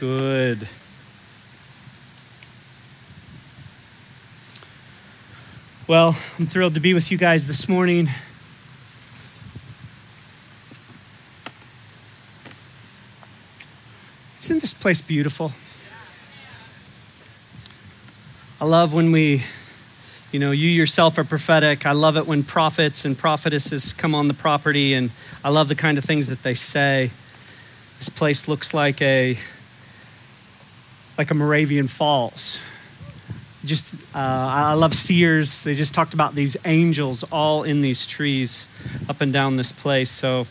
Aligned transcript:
Good. 0.00 0.66
Well, 5.86 6.16
I'm 6.38 6.46
thrilled 6.46 6.72
to 6.72 6.80
be 6.80 6.94
with 6.94 7.10
you 7.10 7.18
guys 7.18 7.46
this 7.46 7.68
morning. 7.68 8.08
Isn't 14.46 14.60
this 14.60 14.74
place 14.74 15.00
beautiful? 15.00 15.50
I 18.60 18.64
love 18.64 18.94
when 18.94 19.10
we, 19.10 19.42
you 20.30 20.38
know, 20.38 20.52
you 20.52 20.70
yourself 20.70 21.18
are 21.18 21.24
prophetic. 21.24 21.84
I 21.84 21.90
love 21.90 22.16
it 22.16 22.28
when 22.28 22.44
prophets 22.44 23.04
and 23.04 23.18
prophetesses 23.18 23.92
come 23.92 24.14
on 24.14 24.28
the 24.28 24.34
property, 24.34 24.94
and 24.94 25.10
I 25.42 25.48
love 25.48 25.66
the 25.66 25.74
kind 25.74 25.98
of 25.98 26.04
things 26.04 26.28
that 26.28 26.44
they 26.44 26.54
say. 26.54 27.10
This 27.98 28.08
place 28.08 28.46
looks 28.46 28.72
like 28.72 29.02
a 29.02 29.36
like 31.18 31.32
a 31.32 31.34
Moravian 31.34 31.88
Falls. 31.88 32.60
Just, 33.64 33.92
uh, 34.14 34.18
I 34.18 34.74
love 34.74 34.94
seers. 34.94 35.62
They 35.62 35.74
just 35.74 35.92
talked 35.92 36.14
about 36.14 36.36
these 36.36 36.56
angels 36.64 37.24
all 37.32 37.64
in 37.64 37.80
these 37.80 38.06
trees 38.06 38.68
up 39.08 39.20
and 39.20 39.32
down 39.32 39.56
this 39.56 39.72
place. 39.72 40.08
So, 40.08 40.46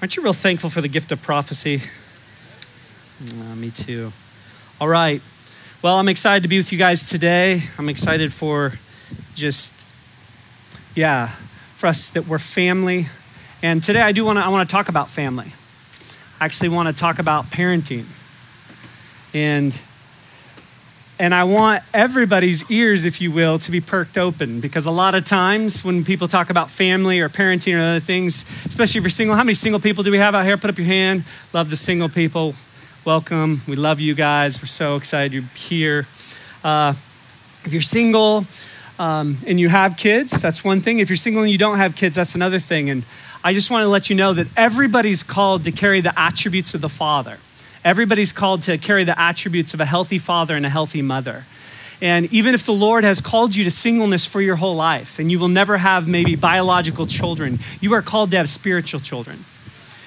aren't 0.00 0.16
you 0.16 0.22
real 0.22 0.32
thankful 0.32 0.70
for 0.70 0.80
the 0.80 0.88
gift 0.88 1.12
of 1.12 1.20
prophecy? 1.20 1.82
Uh, 3.22 3.54
me 3.54 3.70
too. 3.70 4.12
All 4.80 4.88
right. 4.88 5.20
Well, 5.82 5.96
I'm 5.96 6.08
excited 6.08 6.42
to 6.44 6.48
be 6.48 6.56
with 6.56 6.72
you 6.72 6.78
guys 6.78 7.10
today. 7.10 7.62
I'm 7.76 7.90
excited 7.90 8.32
for 8.32 8.72
just, 9.34 9.74
yeah, 10.94 11.28
for 11.74 11.88
us 11.88 12.08
that 12.10 12.26
we're 12.26 12.38
family. 12.38 13.08
And 13.62 13.82
today 13.82 14.00
I 14.00 14.12
do 14.12 14.24
want 14.24 14.38
to 14.38 14.42
I 14.42 14.48
want 14.48 14.66
to 14.66 14.72
talk 14.72 14.88
about 14.88 15.10
family. 15.10 15.52
I 16.40 16.46
actually 16.46 16.70
want 16.70 16.94
to 16.94 16.98
talk 16.98 17.18
about 17.18 17.50
parenting. 17.50 18.06
And 19.34 19.78
and 21.18 21.34
I 21.34 21.44
want 21.44 21.82
everybody's 21.92 22.70
ears, 22.70 23.04
if 23.04 23.20
you 23.20 23.30
will, 23.30 23.58
to 23.58 23.70
be 23.70 23.82
perked 23.82 24.16
open 24.16 24.60
because 24.60 24.86
a 24.86 24.90
lot 24.90 25.14
of 25.14 25.26
times 25.26 25.84
when 25.84 26.06
people 26.06 26.26
talk 26.26 26.48
about 26.48 26.70
family 26.70 27.20
or 27.20 27.28
parenting 27.28 27.76
or 27.76 27.82
other 27.82 28.00
things, 28.00 28.46
especially 28.64 29.00
if 29.00 29.04
you're 29.04 29.10
single, 29.10 29.36
how 29.36 29.44
many 29.44 29.52
single 29.52 29.78
people 29.78 30.02
do 30.04 30.10
we 30.10 30.16
have 30.16 30.34
out 30.34 30.46
here? 30.46 30.56
Put 30.56 30.70
up 30.70 30.78
your 30.78 30.86
hand. 30.86 31.24
Love 31.52 31.68
the 31.68 31.76
single 31.76 32.08
people. 32.08 32.54
Welcome. 33.06 33.62
We 33.66 33.76
love 33.76 33.98
you 33.98 34.14
guys. 34.14 34.60
We're 34.60 34.66
so 34.66 34.96
excited 34.96 35.32
you're 35.32 35.42
here. 35.54 36.06
Uh, 36.62 36.92
if 37.64 37.72
you're 37.72 37.80
single 37.80 38.44
um, 38.98 39.38
and 39.46 39.58
you 39.58 39.70
have 39.70 39.96
kids, 39.96 40.38
that's 40.38 40.62
one 40.62 40.82
thing. 40.82 40.98
If 40.98 41.08
you're 41.08 41.16
single 41.16 41.42
and 41.42 41.50
you 41.50 41.56
don't 41.56 41.78
have 41.78 41.96
kids, 41.96 42.14
that's 42.14 42.34
another 42.34 42.58
thing. 42.58 42.90
And 42.90 43.04
I 43.42 43.54
just 43.54 43.70
want 43.70 43.84
to 43.84 43.88
let 43.88 44.10
you 44.10 44.16
know 44.16 44.34
that 44.34 44.48
everybody's 44.54 45.22
called 45.22 45.64
to 45.64 45.72
carry 45.72 46.02
the 46.02 46.12
attributes 46.18 46.74
of 46.74 46.82
the 46.82 46.90
Father. 46.90 47.38
Everybody's 47.86 48.32
called 48.32 48.60
to 48.64 48.76
carry 48.76 49.04
the 49.04 49.18
attributes 49.18 49.72
of 49.72 49.80
a 49.80 49.86
healthy 49.86 50.18
father 50.18 50.54
and 50.54 50.66
a 50.66 50.70
healthy 50.70 51.00
mother. 51.00 51.46
And 52.02 52.30
even 52.30 52.52
if 52.52 52.66
the 52.66 52.74
Lord 52.74 53.02
has 53.04 53.22
called 53.22 53.56
you 53.56 53.64
to 53.64 53.70
singleness 53.70 54.26
for 54.26 54.42
your 54.42 54.56
whole 54.56 54.76
life 54.76 55.18
and 55.18 55.30
you 55.30 55.38
will 55.38 55.48
never 55.48 55.78
have 55.78 56.06
maybe 56.06 56.36
biological 56.36 57.06
children, 57.06 57.60
you 57.80 57.94
are 57.94 58.02
called 58.02 58.30
to 58.32 58.36
have 58.36 58.50
spiritual 58.50 59.00
children. 59.00 59.46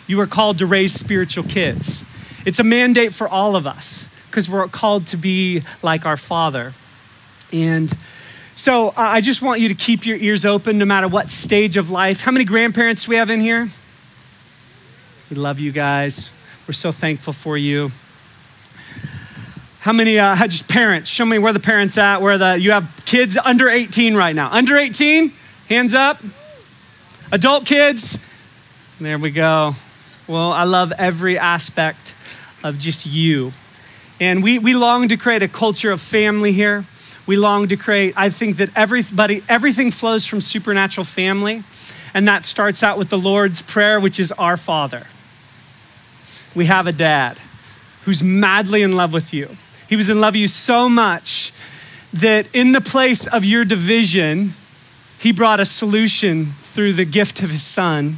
You 0.06 0.20
are 0.20 0.28
called 0.28 0.60
to 0.60 0.68
raise 0.68 0.94
spiritual 0.94 1.46
kids. 1.46 2.06
It's 2.46 2.60
a 2.60 2.64
mandate 2.64 3.14
for 3.14 3.28
all 3.28 3.56
of 3.56 3.66
us 3.66 4.10
because 4.28 4.50
we're 4.50 4.68
called 4.68 5.08
to 5.08 5.18
be 5.18 5.64
like 5.82 6.06
our 6.06 6.18
Father. 6.18 6.74
And 7.52 7.96
so 8.56 8.94
I 8.98 9.22
just 9.22 9.42
want 9.42 9.62
you 9.62 9.70
to 9.70 9.76
keep 9.76 10.06
your 10.06 10.18
ears 10.18 10.46
open 10.46 10.78
no 10.78 10.86
matter 10.86 11.08
what 11.08 11.30
stage 11.30 11.78
of 11.78 11.90
life. 11.90 12.22
How 12.22 12.32
many 12.32 12.46
grandparents 12.46 13.06
do 13.06 13.12
we 13.12 13.16
have 13.16 13.30
in 13.30 13.40
here? 13.40 13.70
We 15.30 15.38
love 15.38 15.60
you 15.60 15.72
guys. 15.72 16.32
We're 16.68 16.74
so 16.74 16.92
thankful 16.92 17.34
for 17.34 17.58
you. 17.58 17.92
How 19.80 19.92
many 19.92 20.18
uh, 20.18 20.36
just 20.48 20.68
parents? 20.68 21.10
Show 21.10 21.26
me 21.26 21.40
where 21.40 21.54
the 21.54 21.60
parents 21.60 21.98
at. 21.98 22.22
Where 22.22 22.38
the 22.38 22.60
you 22.60 22.72
have 22.72 23.04
kids 23.06 23.38
under 23.38 23.70
18 23.70 24.16
right 24.16 24.36
now? 24.36 24.50
Under 24.52 24.78
18, 24.78 25.32
hands 25.68 25.94
up. 25.94 26.20
Adult 27.32 27.66
kids. 27.66 28.18
There 29.02 29.18
we 29.18 29.32
go. 29.32 29.76
Well, 30.28 30.52
I 30.54 30.64
love 30.64 30.94
every 30.98 31.38
aspect 31.38 32.16
of 32.64 32.80
just 32.80 33.06
you. 33.06 33.54
And 34.20 34.44
we, 34.44 34.60
we 34.60 34.74
long 34.74 35.08
to 35.10 35.18
create 35.18 35.44
a 35.44 35.48
culture 35.48 35.92
of 35.92 36.02
family 36.02 36.52
here. 36.52 36.86
We 37.26 37.38
long 37.38 37.68
to 37.70 37.78
create, 37.78 38.14
I 38.18 38.30
think 38.30 38.58
that 38.58 38.70
everybody, 38.76 39.44
everything 39.48 39.92
flows 39.92 40.26
from 40.26 40.42
supernatural 40.42 41.06
family. 41.06 41.64
And 42.14 42.28
that 42.28 42.46
starts 42.46 42.84
out 42.84 42.98
with 42.98 43.10
the 43.10 43.18
Lord's 43.18 43.62
Prayer, 43.62 44.00
which 44.00 44.20
is 44.20 44.32
Our 44.34 44.58
Father 44.58 45.08
we 46.56 46.66
have 46.66 46.88
a 46.88 46.92
dad 46.92 47.38
who's 48.04 48.22
madly 48.22 48.82
in 48.82 48.94
love 48.94 49.14
with 49.14 49.34
you. 49.34 49.58
He 49.88 49.96
was 49.96 50.10
in 50.10 50.22
love 50.22 50.34
with 50.34 50.42
you 50.42 50.48
so 50.48 50.90
much 50.90 51.54
that 52.14 52.48
in 52.54 52.74
the 52.74 52.82
place 52.82 53.26
of 53.28 53.44
your 53.44 53.66
division, 53.66 54.54
he 55.20 55.32
brought 55.32 55.60
a 55.60 55.66
solution 55.66 56.54
through 56.62 56.94
the 56.94 57.06
gift 57.06 57.42
of 57.42 57.50
his 57.50 57.64
son. 57.64 58.18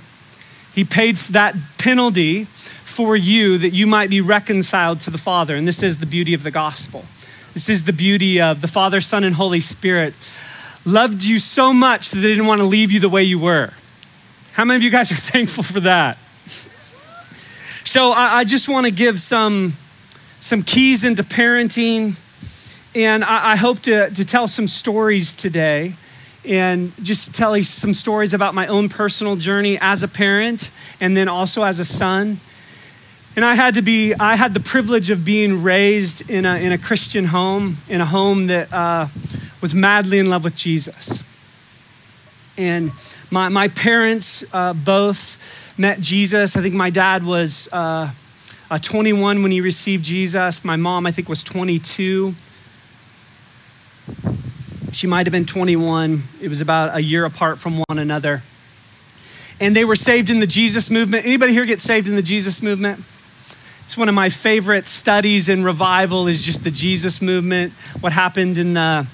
He 0.73 0.83
paid 0.83 1.15
that 1.15 1.55
penalty 1.77 2.47
for 2.95 3.17
you 3.17 3.57
that 3.57 3.71
you 3.71 3.85
might 3.85 4.09
be 4.09 4.21
reconciled 4.21 5.01
to 5.01 5.11
the 5.11 5.17
Father. 5.17 5.53
And 5.57 5.67
this 5.67 5.83
is 5.83 5.97
the 5.97 6.05
beauty 6.05 6.33
of 6.33 6.43
the 6.43 6.51
gospel. 6.51 7.03
This 7.53 7.67
is 7.67 7.83
the 7.83 7.91
beauty 7.91 8.39
of 8.39 8.61
the 8.61 8.69
Father, 8.69 9.01
Son, 9.01 9.25
and 9.25 9.35
Holy 9.35 9.59
Spirit 9.59 10.13
loved 10.85 11.25
you 11.25 11.37
so 11.39 11.73
much 11.73 12.11
that 12.11 12.19
they 12.19 12.29
didn't 12.29 12.45
want 12.45 12.59
to 12.59 12.65
leave 12.65 12.91
you 12.91 13.01
the 13.01 13.09
way 13.09 13.23
you 13.23 13.37
were. 13.37 13.71
How 14.53 14.63
many 14.63 14.77
of 14.77 14.83
you 14.83 14.91
guys 14.91 15.11
are 15.11 15.15
thankful 15.33 15.63
for 15.63 15.81
that? 15.81 16.17
So 17.83 18.11
I, 18.11 18.37
I 18.37 18.43
just 18.45 18.69
want 18.69 18.85
to 18.85 18.91
give 18.91 19.19
some, 19.19 19.73
some 20.39 20.63
keys 20.63 21.03
into 21.03 21.23
parenting. 21.23 22.15
And 22.95 23.25
I, 23.25 23.51
I 23.51 23.55
hope 23.57 23.79
to, 23.81 24.09
to 24.09 24.23
tell 24.23 24.47
some 24.47 24.69
stories 24.69 25.33
today 25.33 25.95
and 26.45 26.93
just 27.03 27.35
tell 27.35 27.57
you 27.57 27.63
some 27.63 27.93
stories 27.93 28.33
about 28.33 28.53
my 28.53 28.67
own 28.67 28.87
personal 28.87 29.35
journey 29.35 29.77
as 29.81 30.01
a 30.01 30.07
parent 30.07 30.71
and 31.01 31.17
then 31.17 31.27
also 31.27 31.63
as 31.63 31.79
a 31.79 31.85
son. 31.85 32.39
And 33.35 33.43
I 33.43 33.53
had 33.53 33.73
to 33.73 33.81
be, 33.81 34.13
I 34.13 34.37
had 34.37 34.53
the 34.53 34.61
privilege 34.61 35.09
of 35.09 35.25
being 35.25 35.61
raised 35.61 36.29
in 36.29 36.45
a, 36.45 36.55
in 36.55 36.71
a 36.71 36.77
Christian 36.77 37.25
home, 37.25 37.77
in 37.89 37.99
a 37.99 38.05
home 38.05 38.47
that 38.47 38.71
uh, 38.71 39.07
was 39.59 39.75
madly 39.75 40.19
in 40.19 40.29
love 40.29 40.45
with 40.45 40.55
Jesus. 40.55 41.21
And 42.57 42.93
my, 43.29 43.49
my 43.49 43.67
parents 43.67 44.45
uh, 44.53 44.71
both 44.71 45.73
met 45.77 45.99
Jesus. 45.99 46.55
I 46.55 46.61
think 46.61 46.75
my 46.75 46.89
dad 46.89 47.25
was 47.25 47.67
uh, 47.73 48.11
uh, 48.71 48.77
21 48.77 49.43
when 49.43 49.51
he 49.51 49.59
received 49.59 50.05
Jesus. 50.05 50.63
My 50.63 50.77
mom, 50.77 51.05
I 51.05 51.11
think, 51.11 51.27
was 51.27 51.43
22. 51.43 52.33
She 54.93 55.07
might 55.07 55.25
have 55.25 55.33
been 55.33 55.45
21. 55.45 56.23
It 56.39 56.47
was 56.47 56.61
about 56.61 56.95
a 56.95 57.01
year 57.01 57.25
apart 57.25 57.59
from 57.59 57.83
one 57.89 57.99
another. 57.99 58.43
And 59.59 59.75
they 59.75 59.83
were 59.83 59.97
saved 59.97 60.29
in 60.29 60.39
the 60.39 60.47
Jesus 60.47 60.89
movement. 60.89 61.25
Anybody 61.25 61.51
here 61.51 61.65
get 61.65 61.81
saved 61.81 62.07
in 62.07 62.15
the 62.15 62.21
Jesus 62.21 62.61
movement? 62.61 63.03
It's 63.85 63.95
one 63.95 64.09
of 64.09 64.15
my 64.15 64.29
favorite 64.29 64.87
studies 64.87 65.47
in 65.47 65.63
revival 65.63 66.27
is 66.27 66.43
just 66.43 66.63
the 66.63 66.71
Jesus 66.71 67.21
movement. 67.21 67.71
What 68.01 68.13
happened 68.13 68.57
in 68.57 68.73
the 68.73 69.05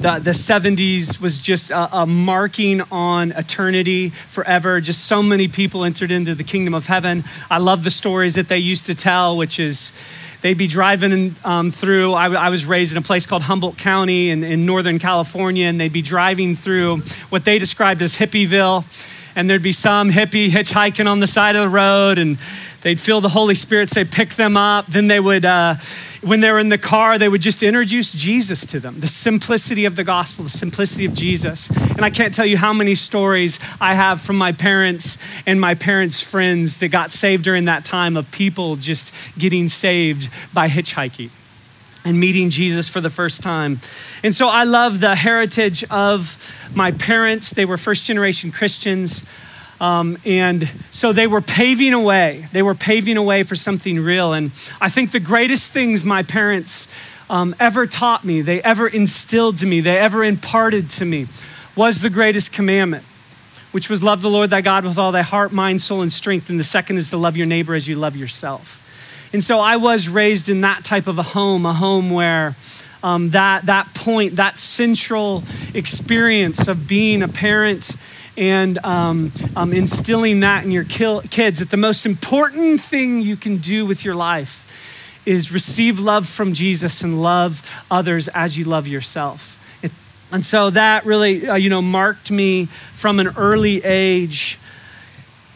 the, 0.00 0.18
the 0.18 0.30
70s 0.30 1.20
was 1.20 1.38
just 1.38 1.70
a, 1.70 1.98
a, 1.98 2.06
marking 2.06 2.80
on 2.90 3.32
eternity 3.32 4.10
forever. 4.10 4.80
Just 4.80 5.04
so 5.04 5.22
many 5.22 5.48
people 5.48 5.84
entered 5.84 6.10
into 6.10 6.34
the 6.34 6.44
kingdom 6.44 6.74
of 6.74 6.86
heaven. 6.86 7.24
I 7.50 7.58
love 7.58 7.84
the 7.84 7.90
stories 7.90 8.34
that 8.34 8.48
they 8.48 8.58
used 8.58 8.86
to 8.86 8.94
tell, 8.94 9.36
which 9.36 9.58
is 9.58 9.92
they'd 10.42 10.58
be 10.58 10.66
driving 10.66 11.36
um, 11.44 11.70
through. 11.70 12.12
I, 12.14 12.28
I, 12.32 12.48
was 12.50 12.64
raised 12.64 12.92
in 12.92 12.98
a 12.98 13.02
place 13.02 13.26
called 13.26 13.42
Humboldt 13.42 13.78
County 13.78 14.30
in, 14.30 14.44
in 14.44 14.66
Northern 14.66 14.98
California, 14.98 15.66
and 15.66 15.80
they'd 15.80 15.92
be 15.92 16.02
driving 16.02 16.56
through 16.56 16.98
what 17.30 17.44
they 17.44 17.58
described 17.58 18.02
as 18.02 18.16
Hippieville. 18.16 18.84
And 19.34 19.50
there'd 19.50 19.62
be 19.62 19.72
some 19.72 20.10
hippie 20.10 20.48
hitchhiking 20.48 21.06
on 21.06 21.20
the 21.20 21.26
side 21.26 21.56
of 21.56 21.62
the 21.62 21.68
road, 21.68 22.16
and 22.16 22.38
they'd 22.86 23.00
feel 23.00 23.20
the 23.20 23.28
Holy 23.28 23.56
Spirit 23.56 23.90
say, 23.90 24.04
pick 24.04 24.36
them 24.36 24.56
up. 24.56 24.86
Then 24.86 25.08
they 25.08 25.18
would, 25.18 25.44
uh, 25.44 25.74
when 26.20 26.38
they 26.38 26.52
were 26.52 26.60
in 26.60 26.68
the 26.68 26.78
car, 26.78 27.18
they 27.18 27.28
would 27.28 27.42
just 27.42 27.64
introduce 27.64 28.12
Jesus 28.12 28.64
to 28.66 28.78
them 28.78 29.00
the 29.00 29.08
simplicity 29.08 29.86
of 29.86 29.96
the 29.96 30.04
gospel, 30.04 30.44
the 30.44 30.50
simplicity 30.50 31.04
of 31.04 31.12
Jesus. 31.12 31.68
And 31.68 32.02
I 32.02 32.10
can't 32.10 32.32
tell 32.32 32.46
you 32.46 32.56
how 32.56 32.72
many 32.72 32.94
stories 32.94 33.58
I 33.80 33.94
have 33.94 34.20
from 34.20 34.38
my 34.38 34.52
parents 34.52 35.18
and 35.46 35.60
my 35.60 35.74
parents' 35.74 36.20
friends 36.20 36.76
that 36.76 36.90
got 36.90 37.10
saved 37.10 37.42
during 37.42 37.64
that 37.64 37.84
time 37.84 38.16
of 38.16 38.30
people 38.30 38.76
just 38.76 39.12
getting 39.36 39.66
saved 39.66 40.30
by 40.54 40.68
hitchhiking. 40.68 41.30
and 42.04 42.20
meeting 42.20 42.50
Jesus 42.50 42.88
for 42.88 43.00
the 43.00 43.10
first 43.10 43.42
time. 43.42 43.80
And 44.22 44.32
so 44.32 44.46
I 44.46 44.62
love 44.62 45.00
the 45.00 45.16
heritage 45.16 45.82
of 45.90 46.38
my 46.72 46.92
parents. 46.92 47.50
They 47.50 47.64
were 47.64 47.76
first 47.76 48.04
generation 48.04 48.52
Christians. 48.52 49.24
Um, 49.80 50.18
and 50.24 50.68
so 50.90 51.12
they 51.12 51.26
were 51.26 51.40
paving 51.40 51.92
a 51.92 52.00
way. 52.00 52.48
They 52.52 52.62
were 52.62 52.74
paving 52.74 53.16
a 53.16 53.22
way 53.22 53.42
for 53.42 53.56
something 53.56 54.00
real. 54.00 54.32
And 54.32 54.52
I 54.80 54.88
think 54.88 55.12
the 55.12 55.20
greatest 55.20 55.72
things 55.72 56.04
my 56.04 56.22
parents 56.22 56.88
um, 57.28 57.54
ever 57.60 57.86
taught 57.86 58.24
me, 58.24 58.40
they 58.40 58.62
ever 58.62 58.86
instilled 58.86 59.58
to 59.58 59.66
me, 59.66 59.80
they 59.80 59.98
ever 59.98 60.24
imparted 60.24 60.88
to 60.90 61.04
me, 61.04 61.26
was 61.74 62.00
the 62.00 62.10
greatest 62.10 62.52
commandment, 62.52 63.04
which 63.72 63.90
was 63.90 64.02
love 64.02 64.22
the 64.22 64.30
Lord 64.30 64.50
thy 64.50 64.60
God 64.60 64.84
with 64.84 64.96
all 64.96 65.12
thy 65.12 65.22
heart, 65.22 65.52
mind, 65.52 65.80
soul, 65.80 66.02
and 66.02 66.12
strength. 66.12 66.48
And 66.48 66.58
the 66.58 66.64
second 66.64 66.96
is 66.96 67.10
to 67.10 67.16
love 67.16 67.36
your 67.36 67.46
neighbor 67.46 67.74
as 67.74 67.86
you 67.86 67.96
love 67.96 68.16
yourself. 68.16 68.82
And 69.32 69.42
so 69.42 69.58
I 69.58 69.76
was 69.76 70.08
raised 70.08 70.48
in 70.48 70.62
that 70.62 70.84
type 70.84 71.06
of 71.06 71.18
a 71.18 71.22
home, 71.22 71.66
a 71.66 71.74
home 71.74 72.10
where 72.10 72.56
um, 73.02 73.30
that, 73.30 73.66
that 73.66 73.92
point, 73.92 74.36
that 74.36 74.58
central 74.58 75.42
experience 75.74 76.68
of 76.68 76.88
being 76.88 77.22
a 77.22 77.28
parent 77.28 77.94
and 78.36 78.78
um, 78.84 79.32
um, 79.54 79.72
instilling 79.72 80.40
that 80.40 80.64
in 80.64 80.70
your 80.70 80.84
kids 80.84 81.58
that 81.58 81.70
the 81.70 81.76
most 81.76 82.06
important 82.06 82.80
thing 82.80 83.20
you 83.20 83.36
can 83.36 83.56
do 83.58 83.86
with 83.86 84.04
your 84.04 84.14
life 84.14 84.62
is 85.24 85.50
receive 85.50 85.98
love 85.98 86.28
from 86.28 86.52
Jesus 86.54 87.02
and 87.02 87.22
love 87.22 87.68
others 87.90 88.28
as 88.28 88.56
you 88.56 88.64
love 88.64 88.86
yourself. 88.86 89.54
And 90.32 90.44
so 90.44 90.70
that 90.70 91.06
really, 91.06 91.48
uh, 91.48 91.54
you 91.54 91.70
know, 91.70 91.80
marked 91.80 92.32
me 92.32 92.66
from 92.94 93.20
an 93.20 93.28
early 93.36 93.82
age 93.84 94.58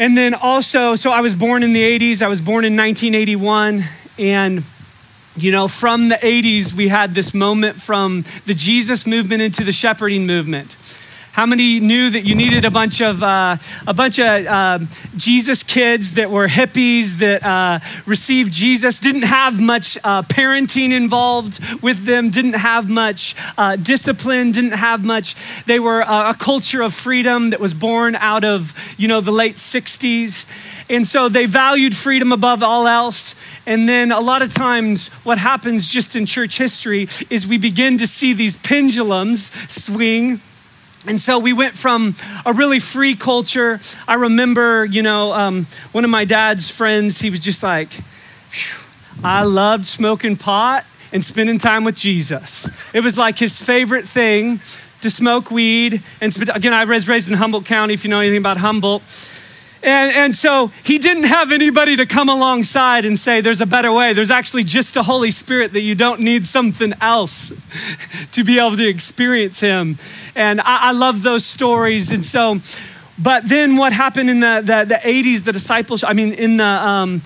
and 0.00 0.16
then 0.16 0.32
also, 0.32 0.94
so 0.94 1.10
I 1.10 1.20
was 1.20 1.34
born 1.34 1.62
in 1.62 1.74
the 1.74 1.82
80s, 1.82 2.22
I 2.22 2.28
was 2.28 2.40
born 2.40 2.64
in 2.64 2.74
1981, 2.74 3.84
and 4.18 4.64
you 5.36 5.52
know, 5.52 5.68
from 5.68 6.08
the 6.08 6.14
80s, 6.14 6.72
we 6.72 6.88
had 6.88 7.14
this 7.14 7.34
moment 7.34 7.82
from 7.82 8.24
the 8.46 8.54
Jesus 8.54 9.06
movement 9.06 9.42
into 9.42 9.62
the 9.62 9.72
shepherding 9.72 10.26
movement. 10.26 10.74
How 11.40 11.46
many 11.46 11.80
knew 11.80 12.10
that 12.10 12.26
you 12.26 12.34
needed 12.34 12.66
a 12.66 12.70
bunch 12.70 13.00
of 13.00 13.22
uh, 13.22 13.56
a 13.86 13.94
bunch 13.94 14.18
of 14.18 14.46
uh, 14.46 14.78
Jesus 15.16 15.62
kids 15.62 16.12
that 16.12 16.30
were 16.30 16.46
hippies 16.46 17.12
that 17.20 17.42
uh, 17.42 17.80
received 18.04 18.52
Jesus? 18.52 18.98
Didn't 18.98 19.22
have 19.22 19.58
much 19.58 19.96
uh, 20.04 20.20
parenting 20.20 20.92
involved 20.92 21.58
with 21.82 22.04
them. 22.04 22.28
Didn't 22.28 22.56
have 22.56 22.90
much 22.90 23.34
uh, 23.56 23.76
discipline. 23.76 24.52
Didn't 24.52 24.72
have 24.72 25.02
much. 25.02 25.34
They 25.64 25.80
were 25.80 26.02
a 26.02 26.36
culture 26.38 26.82
of 26.82 26.92
freedom 26.92 27.48
that 27.50 27.58
was 27.58 27.72
born 27.72 28.16
out 28.16 28.44
of 28.44 28.74
you 28.98 29.08
know 29.08 29.22
the 29.22 29.32
late 29.32 29.56
'60s, 29.56 30.44
and 30.90 31.08
so 31.08 31.30
they 31.30 31.46
valued 31.46 31.96
freedom 31.96 32.32
above 32.32 32.62
all 32.62 32.86
else. 32.86 33.34
And 33.64 33.88
then 33.88 34.12
a 34.12 34.20
lot 34.20 34.42
of 34.42 34.52
times, 34.52 35.08
what 35.24 35.38
happens 35.38 35.90
just 35.90 36.16
in 36.16 36.26
church 36.26 36.58
history 36.58 37.08
is 37.30 37.46
we 37.46 37.56
begin 37.56 37.96
to 37.96 38.06
see 38.06 38.34
these 38.34 38.56
pendulums 38.56 39.50
swing 39.72 40.42
and 41.06 41.20
so 41.20 41.38
we 41.38 41.52
went 41.52 41.74
from 41.74 42.14
a 42.44 42.52
really 42.52 42.78
free 42.78 43.14
culture. 43.14 43.80
I 44.06 44.14
remember, 44.14 44.84
you 44.84 45.02
know, 45.02 45.32
um, 45.32 45.66
one 45.92 46.04
of 46.04 46.10
my 46.10 46.24
dad's 46.24 46.70
friends, 46.70 47.20
he 47.20 47.30
was 47.30 47.40
just 47.40 47.62
like, 47.62 47.88
I 49.24 49.44
loved 49.44 49.86
smoking 49.86 50.36
pot 50.36 50.84
and 51.12 51.24
spending 51.24 51.58
time 51.58 51.84
with 51.84 51.96
Jesus. 51.96 52.68
It 52.92 53.00
was 53.00 53.16
like 53.16 53.38
his 53.38 53.60
favorite 53.62 54.06
thing 54.06 54.60
to 55.00 55.10
smoke 55.10 55.50
weed. 55.50 56.02
And 56.20 56.36
again, 56.50 56.74
I 56.74 56.84
was 56.84 57.08
raised 57.08 57.28
in 57.28 57.34
Humboldt 57.34 57.64
County, 57.64 57.94
if 57.94 58.04
you 58.04 58.10
know 58.10 58.20
anything 58.20 58.38
about 58.38 58.58
Humboldt. 58.58 59.02
And, 59.82 60.12
and 60.14 60.36
so 60.36 60.70
he 60.82 60.98
didn't 60.98 61.22
have 61.24 61.52
anybody 61.52 61.96
to 61.96 62.04
come 62.04 62.28
alongside 62.28 63.06
and 63.06 63.18
say, 63.18 63.40
There's 63.40 63.62
a 63.62 63.66
better 63.66 63.90
way. 63.92 64.12
There's 64.12 64.30
actually 64.30 64.64
just 64.64 64.96
a 64.96 65.02
Holy 65.02 65.30
Spirit 65.30 65.72
that 65.72 65.80
you 65.80 65.94
don't 65.94 66.20
need 66.20 66.46
something 66.46 66.92
else 67.00 67.52
to 68.32 68.44
be 68.44 68.58
able 68.58 68.76
to 68.76 68.86
experience 68.86 69.60
him. 69.60 69.96
And 70.34 70.60
I, 70.60 70.88
I 70.88 70.92
love 70.92 71.22
those 71.22 71.46
stories. 71.46 72.12
And 72.12 72.24
so, 72.24 72.60
but 73.18 73.48
then 73.48 73.76
what 73.76 73.92
happened 73.94 74.28
in 74.28 74.40
the, 74.40 74.62
the, 74.62 74.84
the 74.86 75.00
80s, 75.02 75.44
the 75.44 75.52
discipleship, 75.52 76.08
I 76.08 76.12
mean, 76.12 76.34
in 76.34 76.58
the, 76.58 76.64
um, 76.64 77.22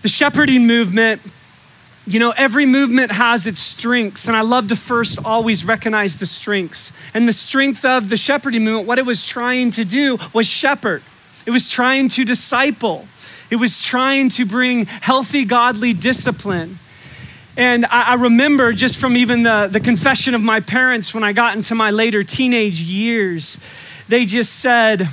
the 0.00 0.08
shepherding 0.08 0.66
movement, 0.66 1.20
you 2.06 2.18
know, 2.18 2.32
every 2.36 2.66
movement 2.66 3.12
has 3.12 3.46
its 3.46 3.60
strengths, 3.60 4.26
and 4.26 4.36
I 4.36 4.40
love 4.40 4.68
to 4.68 4.76
first 4.76 5.18
always 5.24 5.64
recognize 5.64 6.18
the 6.18 6.26
strengths. 6.26 6.92
And 7.12 7.28
the 7.28 7.32
strength 7.32 7.84
of 7.84 8.08
the 8.08 8.16
shepherding 8.16 8.64
movement, 8.64 8.88
what 8.88 8.98
it 8.98 9.06
was 9.06 9.26
trying 9.26 9.70
to 9.72 9.84
do 9.84 10.18
was 10.32 10.46
shepherd. 10.46 11.02
It 11.46 11.50
was 11.50 11.68
trying 11.68 12.08
to 12.10 12.24
disciple, 12.24 13.06
it 13.50 13.56
was 13.56 13.82
trying 13.82 14.28
to 14.30 14.44
bring 14.44 14.86
healthy, 14.86 15.44
godly 15.44 15.92
discipline. 15.92 16.78
And 17.56 17.84
I, 17.86 18.14
remember 18.14 18.72
just 18.72 18.96
from 18.96 19.16
even 19.16 19.42
the, 19.42 19.68
the 19.70 19.80
confession 19.80 20.34
of 20.34 20.40
my 20.40 20.60
parents 20.60 21.12
when 21.12 21.24
I 21.24 21.32
got 21.32 21.56
into 21.56 21.74
my 21.74 21.90
later 21.90 22.22
teenage 22.22 22.80
years, 22.80 23.58
they 24.08 24.24
just 24.24 24.60
said, 24.60 25.08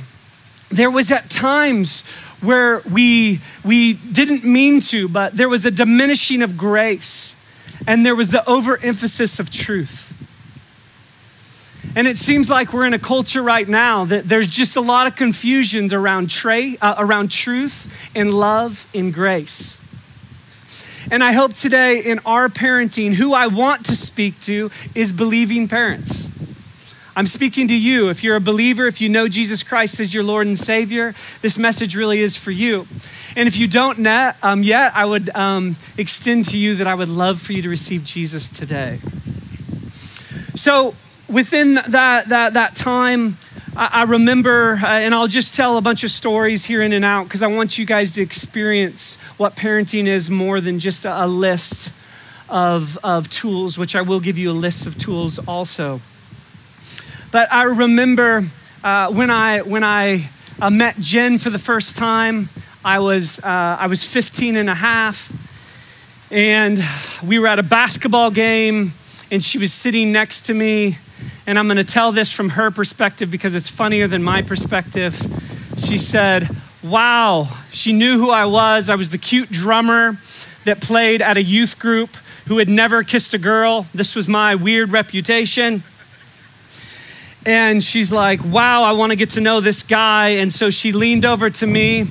there 0.69 0.91
was 0.91 1.11
at 1.11 1.29
times 1.29 2.03
where 2.41 2.81
we, 2.91 3.41
we 3.65 3.93
didn't 3.93 4.43
mean 4.43 4.79
to, 4.81 5.09
but 5.09 5.35
there 5.35 5.49
was 5.49 5.65
a 5.65 5.71
diminishing 5.71 6.41
of 6.41 6.57
grace 6.57 7.35
and 7.87 8.05
there 8.05 8.15
was 8.15 8.29
the 8.29 8.47
overemphasis 8.47 9.39
of 9.39 9.49
truth. 9.49 10.06
And 11.97 12.05
it 12.05 12.19
seems 12.19 12.47
like 12.47 12.73
we're 12.73 12.85
in 12.85 12.93
a 12.93 12.99
culture 12.99 13.41
right 13.41 13.67
now 13.67 14.05
that 14.05 14.29
there's 14.29 14.47
just 14.47 14.75
a 14.75 14.81
lot 14.81 15.07
of 15.07 15.15
confusions 15.15 15.91
around, 15.93 16.29
tra- 16.29 16.75
uh, 16.79 16.93
around 16.95 17.31
truth 17.31 17.91
and 18.13 18.35
love 18.35 18.85
and 18.93 19.11
grace. 19.11 19.81
And 21.09 21.23
I 21.23 21.31
hope 21.31 21.55
today 21.55 22.01
in 22.01 22.19
our 22.23 22.49
parenting, 22.49 23.15
who 23.15 23.33
I 23.33 23.47
want 23.47 23.87
to 23.87 23.95
speak 23.95 24.39
to 24.41 24.69
is 24.93 25.11
believing 25.11 25.67
parents. 25.67 26.29
I'm 27.15 27.25
speaking 27.25 27.67
to 27.69 27.75
you. 27.75 28.09
If 28.09 28.23
you're 28.23 28.35
a 28.35 28.41
believer, 28.41 28.85
if 28.85 29.01
you 29.01 29.09
know 29.09 29.27
Jesus 29.27 29.63
Christ 29.63 29.99
as 29.99 30.13
your 30.13 30.23
Lord 30.23 30.45
and 30.45 30.55
Savior, 30.55 31.15
this 31.41 31.57
message 31.57 31.95
really 31.95 32.19
is 32.19 32.35
for 32.35 32.51
you. 32.51 32.85
And 33.35 33.47
if 33.47 33.57
you 33.57 33.67
don't 33.67 34.05
um, 34.43 34.61
yet, 34.61 34.91
I 34.95 35.03
would 35.03 35.35
um, 35.35 35.77
extend 35.97 36.45
to 36.49 36.59
you 36.59 36.75
that 36.75 36.85
I 36.85 36.93
would 36.93 37.09
love 37.09 37.41
for 37.41 37.53
you 37.53 37.63
to 37.63 37.69
receive 37.69 38.03
Jesus 38.03 38.51
today. 38.51 38.99
So, 40.53 40.93
within 41.29 41.75
that, 41.75 42.29
that, 42.29 42.53
that 42.53 42.75
time, 42.75 43.37
I, 43.75 43.89
I 43.93 44.03
remember, 44.03 44.79
uh, 44.81 44.87
and 44.87 45.13
I'll 45.13 45.27
just 45.27 45.53
tell 45.53 45.77
a 45.77 45.81
bunch 45.81 46.03
of 46.03 46.11
stories 46.11 46.65
here 46.65 46.81
in 46.81 46.93
and 46.93 47.03
out 47.03 47.25
because 47.25 47.43
I 47.43 47.47
want 47.47 47.77
you 47.77 47.85
guys 47.85 48.11
to 48.15 48.21
experience 48.21 49.15
what 49.37 49.55
parenting 49.55 50.07
is 50.07 50.29
more 50.29 50.61
than 50.61 50.79
just 50.79 51.05
a, 51.05 51.25
a 51.25 51.27
list 51.27 51.91
of, 52.49 52.97
of 53.03 53.29
tools, 53.29 53.77
which 53.77 53.95
I 53.95 54.01
will 54.01 54.19
give 54.19 54.37
you 54.37 54.51
a 54.51 54.53
list 54.53 54.87
of 54.87 54.97
tools 54.97 55.39
also. 55.47 56.01
But 57.31 57.51
I 57.51 57.63
remember 57.63 58.47
uh, 58.83 59.11
when 59.11 59.29
I, 59.29 59.61
when 59.61 59.83
I 59.83 60.29
uh, 60.61 60.69
met 60.69 60.97
Jen 60.97 61.37
for 61.37 61.49
the 61.49 61.59
first 61.59 61.97
time, 61.97 62.49
I 62.85 62.99
was, 62.99 63.39
uh, 63.39 63.77
I 63.79 63.87
was 63.87 64.05
15 64.05 64.55
and 64.55 64.69
a 64.69 64.75
half, 64.75 65.31
and 66.31 66.81
we 67.21 67.37
were 67.37 67.47
at 67.47 67.59
a 67.59 67.63
basketball 67.63 68.31
game, 68.31 68.93
and 69.29 69.43
she 69.43 69.57
was 69.57 69.73
sitting 69.73 70.13
next 70.13 70.45
to 70.45 70.53
me 70.53 70.97
and 71.47 71.57
I'm 71.57 71.65
going 71.65 71.77
to 71.77 71.85
tell 71.85 72.11
this 72.11 72.29
from 72.29 72.49
her 72.49 72.69
perspective 72.69 73.31
because 73.31 73.55
it's 73.55 73.69
funnier 73.69 74.05
than 74.05 74.21
my 74.21 74.41
perspective. 74.41 75.15
She 75.77 75.97
said, 75.97 76.49
Wow, 76.83 77.49
she 77.71 77.93
knew 77.93 78.19
who 78.19 78.29
I 78.29 78.45
was. 78.45 78.89
I 78.89 78.95
was 78.95 79.09
the 79.09 79.17
cute 79.17 79.49
drummer 79.49 80.17
that 80.65 80.81
played 80.81 81.21
at 81.21 81.37
a 81.37 81.41
youth 81.41 81.79
group 81.79 82.09
who 82.47 82.59
had 82.59 82.69
never 82.69 83.01
kissed 83.01 83.33
a 83.33 83.37
girl. 83.37 83.87
This 83.93 84.15
was 84.15 84.27
my 84.27 84.55
weird 84.55 84.91
reputation. 84.91 85.83
And 87.45 87.81
she's 87.81 88.11
like, 88.11 88.43
Wow, 88.43 88.83
I 88.83 88.91
want 88.91 89.11
to 89.11 89.15
get 89.15 89.29
to 89.31 89.41
know 89.41 89.61
this 89.61 89.83
guy. 89.83 90.29
And 90.29 90.51
so 90.51 90.69
she 90.69 90.91
leaned 90.91 91.23
over 91.23 91.49
to 91.49 91.65
me. 91.65 92.07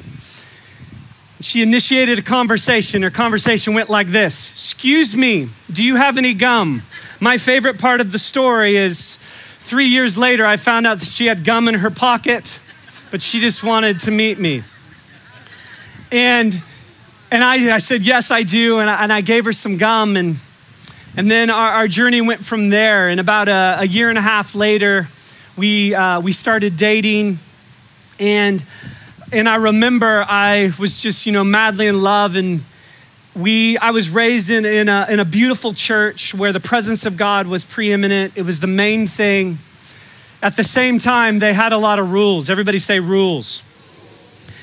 She 1.42 1.62
initiated 1.62 2.18
a 2.18 2.22
conversation. 2.22 3.02
Her 3.02 3.10
conversation 3.10 3.74
went 3.74 3.90
like 3.90 4.06
this 4.06 4.50
Excuse 4.52 5.14
me, 5.14 5.50
do 5.70 5.84
you 5.84 5.96
have 5.96 6.16
any 6.16 6.32
gum? 6.32 6.82
My 7.18 7.38
favorite 7.38 7.78
part 7.78 8.02
of 8.02 8.12
the 8.12 8.18
story 8.18 8.76
is 8.76 9.16
three 9.58 9.86
years 9.86 10.18
later, 10.18 10.44
I 10.44 10.58
found 10.58 10.86
out 10.86 10.98
that 10.98 11.08
she 11.08 11.26
had 11.26 11.44
gum 11.44 11.66
in 11.66 11.76
her 11.76 11.90
pocket, 11.90 12.60
but 13.10 13.22
she 13.22 13.40
just 13.40 13.64
wanted 13.64 14.00
to 14.00 14.10
meet 14.10 14.38
me. 14.38 14.62
And, 16.12 16.62
and 17.30 17.42
I, 17.42 17.74
I 17.74 17.78
said, 17.78 18.02
Yes, 18.02 18.30
I 18.30 18.42
do. 18.42 18.80
And 18.80 18.90
I, 18.90 19.02
and 19.02 19.12
I 19.12 19.22
gave 19.22 19.46
her 19.46 19.54
some 19.54 19.78
gum. 19.78 20.16
And, 20.16 20.36
and 21.16 21.30
then 21.30 21.48
our, 21.48 21.72
our 21.72 21.88
journey 21.88 22.20
went 22.20 22.44
from 22.44 22.68
there. 22.68 23.08
And 23.08 23.18
about 23.18 23.48
a, 23.48 23.78
a 23.80 23.86
year 23.86 24.10
and 24.10 24.18
a 24.18 24.22
half 24.22 24.54
later, 24.54 25.08
we, 25.56 25.94
uh, 25.94 26.20
we 26.20 26.32
started 26.32 26.76
dating. 26.76 27.38
And, 28.20 28.62
and 29.32 29.48
I 29.48 29.56
remember 29.56 30.26
I 30.28 30.72
was 30.78 31.00
just, 31.00 31.24
you 31.24 31.32
know, 31.32 31.44
madly 31.44 31.86
in 31.86 32.02
love. 32.02 32.36
And 32.36 32.62
we 33.36 33.76
i 33.78 33.90
was 33.90 34.08
raised 34.08 34.48
in, 34.48 34.64
in, 34.64 34.88
a, 34.88 35.06
in 35.10 35.20
a 35.20 35.24
beautiful 35.24 35.74
church 35.74 36.34
where 36.34 36.52
the 36.52 36.60
presence 36.60 37.04
of 37.04 37.16
god 37.16 37.46
was 37.46 37.64
preeminent. 37.64 38.32
It 38.36 38.42
was 38.42 38.60
the 38.60 38.66
main 38.66 39.06
thing. 39.06 39.58
At 40.42 40.56
the 40.56 40.64
same 40.64 40.98
time 40.98 41.38
they 41.38 41.52
had 41.52 41.72
a 41.72 41.78
lot 41.78 41.98
of 41.98 42.12
rules. 42.12 42.48
Everybody 42.48 42.78
say 42.78 42.98
rules. 42.98 43.62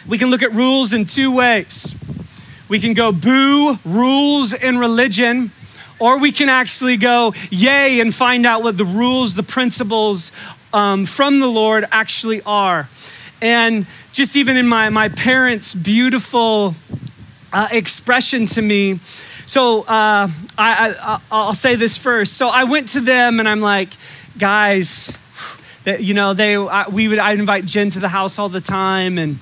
We 0.08 0.18
can 0.18 0.30
look 0.30 0.42
at 0.42 0.52
rules 0.54 0.92
in 0.92 1.06
two 1.06 1.32
ways. 1.32 1.96
We 2.68 2.80
can 2.80 2.94
go 2.94 3.12
boo 3.12 3.78
rules 3.86 4.54
in 4.54 4.80
religion 4.80 5.52
or 6.00 6.18
we 6.18 6.32
can 6.32 6.50
actually 6.50 6.98
go 6.98 7.34
yay 7.52 8.00
and 8.00 8.14
find 8.14 8.46
out 8.46 8.64
what 8.64 8.78
the 8.78 8.86
rules, 8.86 9.36
the 9.36 9.44
principles 9.44 10.32
um, 10.74 11.06
from 11.06 11.40
the 11.40 11.48
Lord 11.48 11.86
actually 11.92 12.42
are. 12.42 12.90
And 13.40 13.86
just 14.14 14.36
even 14.36 14.58
in 14.58 14.68
my, 14.68 14.90
my 14.90 15.10
parents' 15.10 15.76
beautiful 15.76 16.76
uh, 17.54 17.68
expression 17.72 18.46
to 18.48 18.62
me, 18.62 19.00
so 19.46 19.82
uh, 19.82 20.28
I, 20.58 21.20
I, 21.32 21.46
will 21.46 21.54
say 21.54 21.76
this 21.76 21.98
first. 21.98 22.34
So 22.34 22.48
I 22.50 22.64
went 22.64 22.90
to 22.90 23.02
them 23.02 23.40
and 23.40 23.48
I'm 23.48 23.62
like, 23.62 23.90
guys, 24.38 25.16
that 25.84 26.04
you 26.04 26.14
know 26.14 26.34
they 26.34 26.56
I, 26.56 26.88
we 26.90 27.08
would 27.08 27.20
I'd 27.20 27.40
invite 27.40 27.66
Jen 27.66 27.90
to 27.92 28.00
the 28.00 28.10
house 28.10 28.40
all 28.40 28.50
the 28.50 28.62
time 28.62 29.18
and 29.18 29.40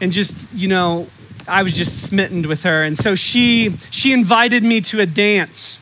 and 0.00 0.12
just 0.12 0.46
you 0.52 0.68
know 0.68 1.08
I 1.48 1.62
was 1.62 1.74
just 1.76 2.02
smitten 2.02 2.46
with 2.48 2.64
her 2.64 2.82
and 2.82 2.98
so 2.98 3.14
she 3.14 3.76
she 3.90 4.12
invited 4.12 4.62
me 4.62 4.80
to 4.82 5.00
a 5.00 5.06
dance 5.06 5.78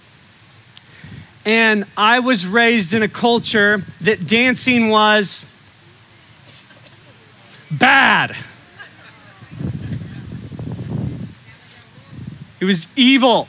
and 1.44 1.86
I 1.96 2.18
was 2.18 2.46
raised 2.46 2.92
in 2.92 3.02
a 3.02 3.08
culture 3.08 3.82
that 4.02 4.26
dancing 4.26 4.90
was 4.90 5.46
bad. 7.70 8.36
It 12.60 12.64
was 12.64 12.86
evil. 12.96 13.48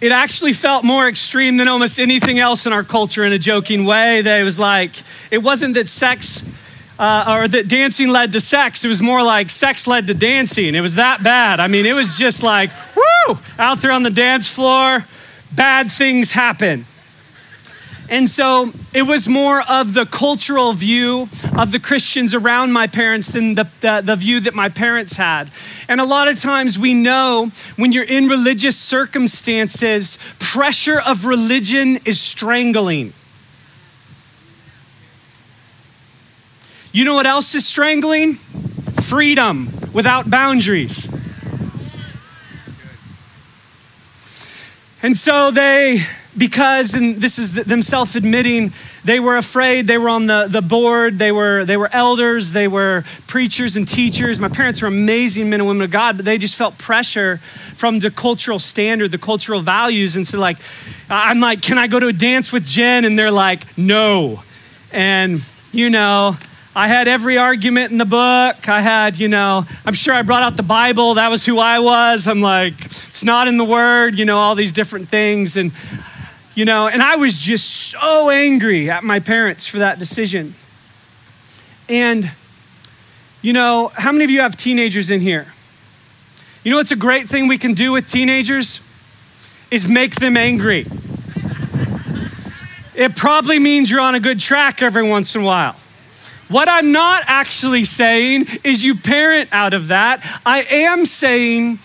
It 0.00 0.12
actually 0.12 0.52
felt 0.52 0.84
more 0.84 1.08
extreme 1.08 1.56
than 1.56 1.68
almost 1.68 1.98
anything 1.98 2.38
else 2.38 2.66
in 2.66 2.72
our 2.72 2.84
culture 2.84 3.24
in 3.24 3.32
a 3.32 3.38
joking 3.38 3.84
way. 3.84 4.20
That 4.20 4.40
it 4.40 4.44
was 4.44 4.58
like, 4.58 4.92
it 5.30 5.38
wasn't 5.38 5.74
that 5.74 5.88
sex 5.88 6.42
uh, 6.98 7.24
or 7.28 7.48
that 7.48 7.68
dancing 7.68 8.08
led 8.08 8.32
to 8.32 8.40
sex. 8.40 8.84
It 8.84 8.88
was 8.88 9.00
more 9.00 9.22
like 9.22 9.50
sex 9.50 9.86
led 9.86 10.06
to 10.08 10.14
dancing. 10.14 10.74
It 10.74 10.80
was 10.80 10.94
that 10.94 11.22
bad. 11.22 11.60
I 11.60 11.66
mean, 11.66 11.86
it 11.86 11.94
was 11.94 12.18
just 12.18 12.42
like, 12.42 12.70
woo, 12.94 13.38
out 13.58 13.80
there 13.80 13.90
on 13.92 14.02
the 14.02 14.10
dance 14.10 14.50
floor, 14.50 15.06
bad 15.52 15.90
things 15.90 16.32
happen. 16.32 16.86
And 18.08 18.30
so 18.30 18.72
it 18.94 19.02
was 19.02 19.26
more 19.26 19.62
of 19.62 19.94
the 19.94 20.06
cultural 20.06 20.72
view 20.72 21.28
of 21.56 21.72
the 21.72 21.80
Christians 21.80 22.34
around 22.34 22.72
my 22.72 22.86
parents 22.86 23.28
than 23.28 23.54
the, 23.54 23.68
the, 23.80 24.00
the, 24.04 24.16
view 24.16 24.38
that 24.40 24.54
my 24.54 24.68
parents 24.68 25.16
had. 25.16 25.50
And 25.88 26.00
a 26.00 26.04
lot 26.04 26.28
of 26.28 26.38
times 26.38 26.78
we 26.78 26.94
know 26.94 27.50
when 27.74 27.92
you're 27.92 28.04
in 28.04 28.28
religious 28.28 28.76
circumstances, 28.76 30.18
pressure 30.38 31.00
of 31.00 31.26
religion 31.26 31.98
is 32.04 32.20
strangling. 32.20 33.12
You 36.92 37.04
know 37.04 37.14
what 37.14 37.26
else 37.26 37.54
is 37.54 37.66
strangling? 37.66 38.34
Freedom 38.34 39.68
without 39.92 40.30
boundaries. 40.30 41.08
And 45.02 45.16
so 45.16 45.50
they 45.50 46.04
because, 46.36 46.94
and 46.94 47.16
this 47.16 47.38
is 47.38 47.52
them 47.52 47.82
self 47.82 48.14
admitting, 48.14 48.72
they 49.04 49.20
were 49.20 49.36
afraid. 49.36 49.86
They 49.86 49.98
were 49.98 50.08
on 50.08 50.26
the, 50.26 50.46
the 50.48 50.62
board. 50.62 51.18
They 51.18 51.32
were, 51.32 51.64
they 51.64 51.76
were 51.76 51.88
elders. 51.92 52.52
They 52.52 52.68
were 52.68 53.04
preachers 53.26 53.76
and 53.76 53.86
teachers. 53.88 54.38
My 54.38 54.48
parents 54.48 54.82
were 54.82 54.88
amazing 54.88 55.48
men 55.48 55.60
and 55.60 55.68
women 55.68 55.84
of 55.84 55.90
God, 55.90 56.16
but 56.16 56.24
they 56.24 56.38
just 56.38 56.56
felt 56.56 56.76
pressure 56.78 57.38
from 57.74 58.00
the 58.00 58.10
cultural 58.10 58.58
standard, 58.58 59.10
the 59.10 59.18
cultural 59.18 59.60
values. 59.60 60.16
And 60.16 60.26
so, 60.26 60.38
like, 60.38 60.58
I'm 61.08 61.40
like, 61.40 61.62
can 61.62 61.78
I 61.78 61.86
go 61.86 62.00
to 62.00 62.08
a 62.08 62.12
dance 62.12 62.52
with 62.52 62.66
Jen? 62.66 63.04
And 63.04 63.18
they're 63.18 63.30
like, 63.30 63.78
no. 63.78 64.42
And, 64.92 65.42
you 65.72 65.90
know, 65.90 66.36
I 66.74 66.88
had 66.88 67.08
every 67.08 67.38
argument 67.38 67.90
in 67.90 67.96
the 67.96 68.04
book. 68.04 68.68
I 68.68 68.82
had, 68.82 69.18
you 69.18 69.28
know, 69.28 69.64
I'm 69.86 69.94
sure 69.94 70.12
I 70.12 70.20
brought 70.20 70.42
out 70.42 70.58
the 70.58 70.62
Bible. 70.62 71.14
That 71.14 71.30
was 71.30 71.46
who 71.46 71.58
I 71.58 71.78
was. 71.78 72.28
I'm 72.28 72.42
like, 72.42 72.74
it's 72.84 73.24
not 73.24 73.48
in 73.48 73.56
the 73.56 73.64
Word, 73.64 74.18
you 74.18 74.26
know, 74.26 74.38
all 74.38 74.54
these 74.54 74.72
different 74.72 75.08
things. 75.08 75.56
And 75.56 75.72
you 76.56 76.64
know, 76.64 76.88
and 76.88 77.02
I 77.02 77.16
was 77.16 77.38
just 77.38 77.70
so 77.70 78.30
angry 78.30 78.90
at 78.90 79.04
my 79.04 79.20
parents 79.20 79.66
for 79.66 79.78
that 79.78 79.98
decision. 79.98 80.54
And, 81.86 82.32
you 83.42 83.52
know, 83.52 83.92
how 83.94 84.10
many 84.10 84.24
of 84.24 84.30
you 84.30 84.40
have 84.40 84.56
teenagers 84.56 85.10
in 85.10 85.20
here? 85.20 85.46
You 86.64 86.70
know 86.70 86.78
what's 86.78 86.90
a 86.90 86.96
great 86.96 87.28
thing 87.28 87.46
we 87.46 87.58
can 87.58 87.74
do 87.74 87.92
with 87.92 88.08
teenagers? 88.08 88.80
Is 89.70 89.86
make 89.86 90.14
them 90.14 90.36
angry. 90.36 90.86
It 92.94 93.14
probably 93.14 93.58
means 93.58 93.90
you're 93.90 94.00
on 94.00 94.14
a 94.14 94.20
good 94.20 94.40
track 94.40 94.80
every 94.80 95.02
once 95.02 95.34
in 95.34 95.42
a 95.42 95.44
while. 95.44 95.76
What 96.48 96.68
I'm 96.68 96.90
not 96.90 97.22
actually 97.26 97.84
saying 97.84 98.46
is 98.64 98.82
you 98.82 98.94
parent 98.94 99.50
out 99.52 99.74
of 99.74 99.88
that. 99.88 100.24
I 100.46 100.62
am 100.62 101.04
saying 101.04 101.80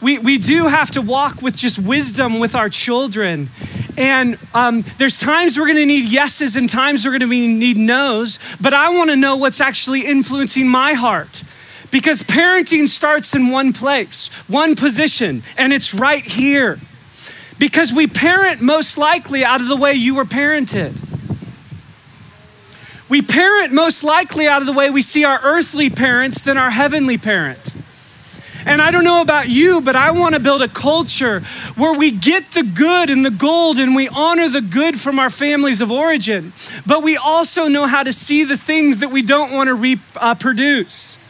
we, 0.00 0.18
we 0.18 0.38
do 0.38 0.66
have 0.66 0.90
to 0.92 1.02
walk 1.02 1.42
with 1.42 1.56
just 1.56 1.78
wisdom 1.78 2.40
with 2.40 2.54
our 2.54 2.68
children. 2.68 3.50
And 3.96 4.38
um, 4.52 4.84
there's 4.98 5.18
times 5.18 5.58
we're 5.58 5.66
going 5.66 5.78
to 5.78 5.86
need 5.86 6.10
yeses 6.10 6.56
and 6.56 6.68
times 6.68 7.04
we're 7.04 7.18
going 7.18 7.28
to 7.30 7.48
need 7.48 7.76
nos, 7.76 8.38
but 8.60 8.74
I 8.74 8.90
want 8.90 9.10
to 9.10 9.16
know 9.16 9.36
what's 9.36 9.60
actually 9.60 10.06
influencing 10.06 10.68
my 10.68 10.92
heart. 10.92 11.42
Because 11.90 12.22
parenting 12.22 12.88
starts 12.88 13.34
in 13.34 13.50
one 13.50 13.72
place, 13.72 14.28
one 14.48 14.74
position, 14.74 15.42
and 15.56 15.72
it's 15.72 15.94
right 15.94 16.24
here. 16.24 16.78
Because 17.58 17.92
we 17.92 18.06
parent 18.06 18.60
most 18.60 18.98
likely 18.98 19.44
out 19.44 19.60
of 19.62 19.68
the 19.68 19.76
way 19.76 19.94
you 19.94 20.14
were 20.14 20.24
parented. 20.24 20.94
We 23.08 23.22
parent 23.22 23.72
most 23.72 24.02
likely 24.02 24.48
out 24.48 24.60
of 24.60 24.66
the 24.66 24.72
way 24.72 24.90
we 24.90 25.00
see 25.00 25.24
our 25.24 25.40
earthly 25.42 25.88
parents 25.88 26.42
than 26.42 26.58
our 26.58 26.70
heavenly 26.70 27.16
parent. 27.16 27.74
And 28.66 28.82
I 28.82 28.90
don't 28.90 29.04
know 29.04 29.20
about 29.20 29.48
you, 29.48 29.80
but 29.80 29.94
I 29.94 30.10
want 30.10 30.34
to 30.34 30.40
build 30.40 30.60
a 30.60 30.68
culture 30.68 31.40
where 31.76 31.96
we 31.96 32.10
get 32.10 32.50
the 32.50 32.64
good 32.64 33.10
and 33.10 33.24
the 33.24 33.30
gold 33.30 33.78
and 33.78 33.94
we 33.94 34.08
honor 34.08 34.48
the 34.48 34.60
good 34.60 35.00
from 35.00 35.20
our 35.20 35.30
families 35.30 35.80
of 35.80 35.92
origin, 35.92 36.52
but 36.84 37.00
we 37.04 37.16
also 37.16 37.68
know 37.68 37.86
how 37.86 38.02
to 38.02 38.12
see 38.12 38.42
the 38.42 38.56
things 38.56 38.98
that 38.98 39.12
we 39.12 39.22
don't 39.22 39.52
want 39.52 39.68
to 39.68 39.74
reproduce. 39.74 41.16
Uh, 41.16 41.20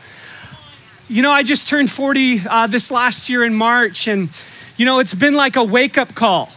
you 1.08 1.20
know, 1.20 1.30
I 1.30 1.42
just 1.42 1.68
turned 1.68 1.90
40 1.90 2.48
uh, 2.48 2.66
this 2.68 2.90
last 2.90 3.28
year 3.28 3.44
in 3.44 3.54
March, 3.54 4.08
and 4.08 4.30
you 4.78 4.86
know, 4.86 4.98
it's 4.98 5.14
been 5.14 5.34
like 5.34 5.56
a 5.56 5.62
wake 5.62 5.98
up 5.98 6.14
call. 6.14 6.50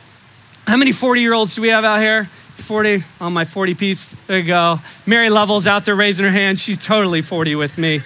How 0.66 0.78
many 0.78 0.94
40 0.94 1.20
year 1.20 1.34
olds 1.34 1.56
do 1.56 1.62
we 1.62 1.68
have 1.68 1.84
out 1.84 2.00
here? 2.00 2.30
40 2.56 3.04
on 3.20 3.34
my 3.34 3.44
40 3.44 3.76
peeps. 3.76 4.16
There 4.28 4.40
you 4.40 4.46
go. 4.46 4.80
Mary 5.06 5.30
Lovell's 5.30 5.68
out 5.68 5.84
there 5.84 5.96
raising 5.96 6.26
her 6.26 6.32
hand. 6.32 6.58
She's 6.58 6.78
totally 6.78 7.22
40 7.22 7.56
with 7.56 7.78
me. 7.78 8.02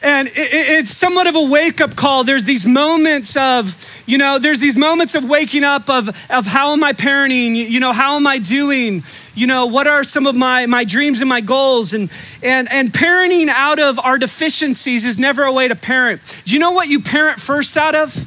And 0.00 0.30
it's 0.34 0.92
somewhat 0.92 1.26
of 1.26 1.34
a 1.34 1.42
wake 1.42 1.80
up 1.80 1.96
call. 1.96 2.22
There's 2.22 2.44
these 2.44 2.64
moments 2.64 3.36
of, 3.36 3.76
you 4.06 4.16
know, 4.16 4.38
there's 4.38 4.60
these 4.60 4.76
moments 4.76 5.16
of 5.16 5.24
waking 5.24 5.64
up 5.64 5.90
of, 5.90 6.08
of 6.30 6.46
how 6.46 6.72
am 6.72 6.84
I 6.84 6.92
parenting? 6.92 7.56
You 7.56 7.80
know, 7.80 7.92
how 7.92 8.14
am 8.14 8.24
I 8.24 8.38
doing? 8.38 9.02
You 9.34 9.48
know, 9.48 9.66
what 9.66 9.88
are 9.88 10.04
some 10.04 10.26
of 10.26 10.36
my, 10.36 10.66
my 10.66 10.84
dreams 10.84 11.20
and 11.20 11.28
my 11.28 11.40
goals? 11.40 11.94
And, 11.94 12.10
and, 12.44 12.70
and 12.70 12.92
parenting 12.92 13.48
out 13.48 13.80
of 13.80 13.98
our 13.98 14.18
deficiencies 14.18 15.04
is 15.04 15.18
never 15.18 15.42
a 15.42 15.52
way 15.52 15.66
to 15.66 15.74
parent. 15.74 16.20
Do 16.44 16.54
you 16.54 16.60
know 16.60 16.70
what 16.70 16.86
you 16.86 17.00
parent 17.00 17.40
first 17.40 17.76
out 17.76 17.96
of? 17.96 18.24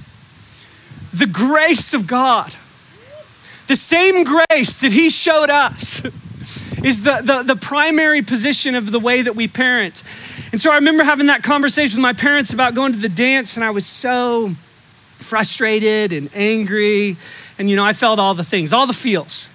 The 1.14 1.26
grace 1.26 1.94
of 1.94 2.06
God. 2.06 2.54
The 3.68 3.78
same 3.78 4.26
grace 4.26 4.76
that 4.76 4.92
He 4.92 5.10
showed 5.10 5.50
us. 5.50 6.02
is 6.84 7.04
the, 7.04 7.22
the, 7.24 7.44
the 7.44 7.56
primary 7.56 8.22
position 8.22 8.76
of 8.76 8.92
the 8.92 9.00
way 9.00 9.22
that 9.22 9.36
we 9.36 9.48
parent. 9.48 10.04
And 10.52 10.60
so 10.60 10.70
I 10.70 10.76
remember 10.76 11.04
having 11.04 11.28
that 11.28 11.44
conversation 11.44 11.98
with 11.98 12.02
my 12.02 12.14
parents 12.14 12.52
about 12.52 12.74
going 12.74 12.92
to 12.92 13.00
the 13.00 13.10
dance, 13.10 13.56
and 13.56 13.64
I 13.64 13.70
was 13.70 13.86
so 13.86 14.54
frustrated 15.20 16.12
and 16.12 16.30
angry. 16.34 17.16
And, 17.58 17.70
you 17.70 17.76
know, 17.76 17.86
I 17.86 17.94
felt 17.94 18.20
all 18.20 18.34
the 18.34 18.44
things, 18.44 18.74
all 18.74 18.88
the 18.88 18.94
feels. 18.94 19.48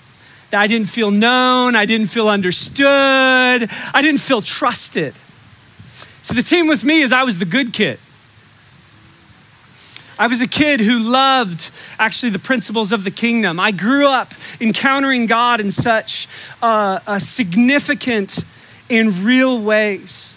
That 0.50 0.60
I 0.60 0.66
didn't 0.68 0.88
feel 0.88 1.10
known, 1.10 1.74
I 1.74 1.86
didn't 1.86 2.06
feel 2.06 2.28
understood, 2.28 3.68
I 3.68 4.00
didn't 4.00 4.20
feel 4.20 4.40
trusted. 4.40 5.12
So 6.22 6.34
the 6.34 6.42
team 6.42 6.66
with 6.66 6.84
me 6.84 7.02
is 7.02 7.12
I 7.12 7.24
was 7.24 7.38
the 7.38 7.44
good 7.44 7.72
kid. 7.72 7.98
I 10.18 10.28
was 10.28 10.40
a 10.40 10.48
kid 10.48 10.80
who 10.80 10.98
loved 10.98 11.70
actually 11.98 12.30
the 12.30 12.38
principles 12.38 12.90
of 12.90 13.04
the 13.04 13.10
kingdom. 13.10 13.60
I 13.60 13.70
grew 13.70 14.06
up 14.06 14.32
encountering 14.60 15.26
God 15.26 15.60
in 15.60 15.70
such 15.70 16.26
uh, 16.62 17.00
a 17.06 17.20
significant 17.20 18.38
in 18.88 19.24
real 19.24 19.60
ways. 19.60 20.35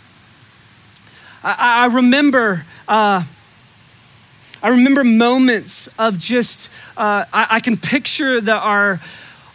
I, 1.43 1.83
I 1.83 1.85
remember. 1.87 2.65
Uh, 2.87 3.23
I 4.61 4.69
remember 4.69 5.05
moments 5.05 5.87
of 5.97 6.19
just, 6.19 6.69
uh, 6.97 7.23
I, 7.31 7.47
I, 7.49 7.59
can 7.61 7.77
picture 7.77 8.41
the, 8.41 8.55
our, 8.55 8.99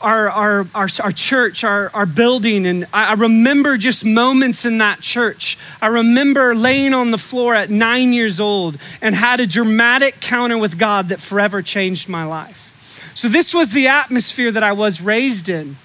our, 0.01 0.31
our, 0.31 0.67
our, 0.75 0.89
our 1.03 1.13
church, 1.13 1.63
our, 1.63 1.91
our 1.93 2.07
building. 2.07 2.65
And 2.65 2.87
I, 2.91 3.11
I 3.11 3.13
remember 3.13 3.77
just 3.77 4.07
moments 4.07 4.65
in 4.65 4.79
that 4.79 5.01
church. 5.01 5.59
I 5.83 5.89
remember 5.89 6.55
laying 6.55 6.95
on 6.95 7.11
the 7.11 7.19
floor 7.19 7.55
at 7.55 7.69
nine 7.69 8.15
years 8.15 8.41
old 8.41 8.79
and 9.03 9.15
had 9.15 9.41
a 9.41 9.47
dramatic 9.47 10.21
counter 10.21 10.57
with 10.57 10.79
God 10.79 11.11
that 11.11 11.21
forever 11.21 11.61
changed 11.61 12.09
my 12.09 12.25
life. 12.25 12.71
So, 13.15 13.29
this 13.29 13.55
was 13.55 13.73
the 13.73 13.87
atmosphere 13.87 14.51
that 14.51 14.65
I 14.65 14.73
was 14.73 15.01
raised 15.01 15.49
in. 15.49 15.77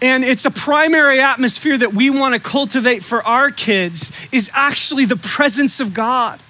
And 0.00 0.24
it's 0.24 0.44
a 0.44 0.50
primary 0.50 1.20
atmosphere 1.20 1.76
that 1.76 1.92
we 1.92 2.08
want 2.08 2.34
to 2.34 2.40
cultivate 2.40 3.02
for 3.02 3.22
our 3.26 3.50
kids 3.50 4.12
is 4.30 4.50
actually 4.54 5.04
the 5.04 5.16
presence 5.16 5.80
of 5.80 5.92
God. 5.92 6.40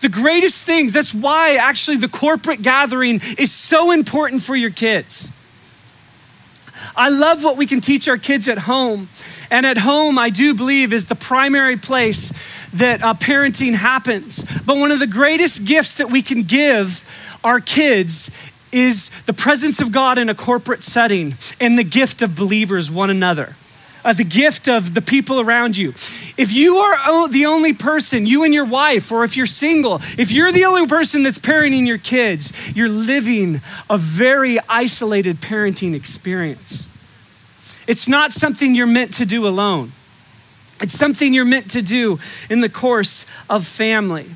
The 0.00 0.10
greatest 0.10 0.64
things, 0.64 0.92
that's 0.92 1.14
why 1.14 1.54
actually 1.54 1.96
the 1.96 2.08
corporate 2.08 2.60
gathering 2.60 3.22
is 3.38 3.50
so 3.50 3.90
important 3.90 4.42
for 4.42 4.54
your 4.54 4.70
kids. 4.70 5.30
I 6.94 7.08
love 7.08 7.42
what 7.42 7.56
we 7.56 7.66
can 7.66 7.80
teach 7.80 8.06
our 8.08 8.18
kids 8.18 8.48
at 8.48 8.58
home. 8.58 9.08
And 9.50 9.64
at 9.64 9.78
home, 9.78 10.18
I 10.18 10.30
do 10.30 10.52
believe, 10.52 10.92
is 10.92 11.06
the 11.06 11.14
primary 11.14 11.76
place 11.76 12.32
that 12.74 13.02
uh, 13.02 13.14
parenting 13.14 13.74
happens. 13.74 14.44
But 14.66 14.76
one 14.76 14.90
of 14.90 14.98
the 14.98 15.06
greatest 15.06 15.64
gifts 15.64 15.94
that 15.94 16.10
we 16.10 16.20
can 16.20 16.42
give 16.42 17.02
our 17.42 17.60
kids 17.60 18.30
is 18.74 19.08
the 19.26 19.32
presence 19.32 19.80
of 19.80 19.92
God 19.92 20.18
in 20.18 20.28
a 20.28 20.34
corporate 20.34 20.82
setting 20.82 21.36
and 21.60 21.78
the 21.78 21.84
gift 21.84 22.22
of 22.22 22.34
believers 22.34 22.90
one 22.90 23.08
another. 23.08 23.54
Uh, 24.04 24.12
the 24.12 24.24
gift 24.24 24.68
of 24.68 24.92
the 24.92 25.00
people 25.00 25.40
around 25.40 25.78
you. 25.78 25.94
If 26.36 26.52
you 26.52 26.76
are 26.76 27.28
the 27.28 27.46
only 27.46 27.72
person, 27.72 28.26
you 28.26 28.42
and 28.42 28.52
your 28.52 28.66
wife, 28.66 29.10
or 29.10 29.24
if 29.24 29.34
you're 29.34 29.46
single, 29.46 30.02
if 30.18 30.30
you're 30.30 30.52
the 30.52 30.66
only 30.66 30.86
person 30.86 31.22
that's 31.22 31.38
parenting 31.38 31.86
your 31.86 31.96
kids, 31.96 32.52
you're 32.74 32.90
living 32.90 33.62
a 33.88 33.96
very 33.96 34.58
isolated 34.68 35.40
parenting 35.40 35.94
experience. 35.94 36.86
It's 37.86 38.06
not 38.06 38.32
something 38.32 38.74
you're 38.74 38.86
meant 38.86 39.14
to 39.14 39.24
do 39.24 39.46
alone. 39.46 39.92
It's 40.80 40.98
something 40.98 41.32
you're 41.32 41.46
meant 41.46 41.70
to 41.70 41.80
do 41.80 42.18
in 42.50 42.60
the 42.60 42.68
course 42.68 43.24
of 43.48 43.66
family. 43.66 44.26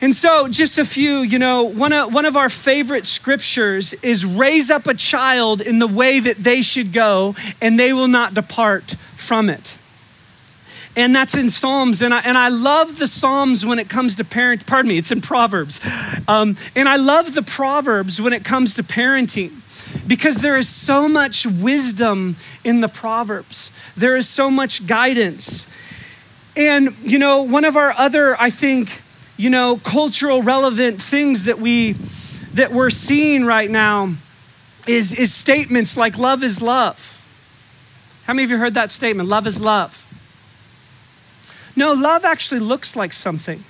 And 0.00 0.14
so, 0.14 0.46
just 0.46 0.78
a 0.78 0.84
few, 0.84 1.18
you 1.18 1.40
know, 1.40 1.64
one 1.64 1.92
of, 1.92 2.12
one 2.14 2.24
of 2.24 2.36
our 2.36 2.48
favorite 2.48 3.04
scriptures 3.04 3.94
is 3.94 4.24
raise 4.24 4.70
up 4.70 4.86
a 4.86 4.94
child 4.94 5.60
in 5.60 5.80
the 5.80 5.88
way 5.88 6.20
that 6.20 6.36
they 6.36 6.62
should 6.62 6.92
go, 6.92 7.34
and 7.60 7.78
they 7.78 7.92
will 7.92 8.06
not 8.06 8.32
depart 8.32 8.94
from 9.16 9.50
it. 9.50 9.76
And 10.94 11.14
that's 11.14 11.36
in 11.36 11.50
Psalms. 11.50 12.00
And 12.02 12.14
I, 12.14 12.20
and 12.20 12.38
I 12.38 12.48
love 12.48 12.98
the 12.98 13.06
Psalms 13.06 13.66
when 13.66 13.78
it 13.78 13.88
comes 13.88 14.16
to 14.16 14.24
parent, 14.24 14.66
pardon 14.66 14.88
me, 14.88 14.98
it's 14.98 15.10
in 15.10 15.20
Proverbs. 15.20 15.80
Um, 16.26 16.56
and 16.74 16.88
I 16.88 16.96
love 16.96 17.34
the 17.34 17.42
Proverbs 17.42 18.20
when 18.20 18.32
it 18.32 18.44
comes 18.44 18.74
to 18.74 18.82
parenting 18.82 19.52
because 20.06 20.36
there 20.36 20.56
is 20.56 20.68
so 20.68 21.08
much 21.08 21.46
wisdom 21.46 22.36
in 22.64 22.80
the 22.80 22.88
Proverbs, 22.88 23.70
there 23.96 24.16
is 24.16 24.28
so 24.28 24.50
much 24.50 24.86
guidance. 24.86 25.66
And, 26.56 26.96
you 27.02 27.18
know, 27.18 27.42
one 27.42 27.64
of 27.64 27.76
our 27.76 27.92
other, 27.92 28.40
I 28.40 28.50
think, 28.50 29.02
you 29.38 29.48
know, 29.48 29.78
cultural 29.78 30.42
relevant 30.42 31.00
things 31.00 31.44
that 31.44 31.58
we 31.58 31.94
that 32.54 32.72
we're 32.72 32.90
seeing 32.90 33.44
right 33.44 33.70
now 33.70 34.12
is, 34.86 35.12
is 35.12 35.32
statements 35.32 35.96
like 35.96 36.18
love 36.18 36.42
is 36.42 36.60
love. 36.60 37.14
How 38.24 38.34
many 38.34 38.44
of 38.44 38.50
you 38.50 38.58
heard 38.58 38.74
that 38.74 38.90
statement? 38.90 39.28
Love 39.28 39.46
is 39.46 39.60
love. 39.60 40.04
No, 41.76 41.92
love 41.92 42.24
actually 42.24 42.60
looks 42.60 42.96
like 42.96 43.12
something. 43.12 43.62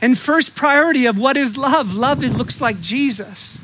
And 0.00 0.16
first 0.16 0.54
priority 0.54 1.06
of 1.06 1.18
what 1.18 1.36
is 1.36 1.56
love? 1.56 1.94
Love 1.94 2.22
it 2.22 2.32
looks 2.32 2.60
like 2.60 2.80
Jesus. 2.80 3.58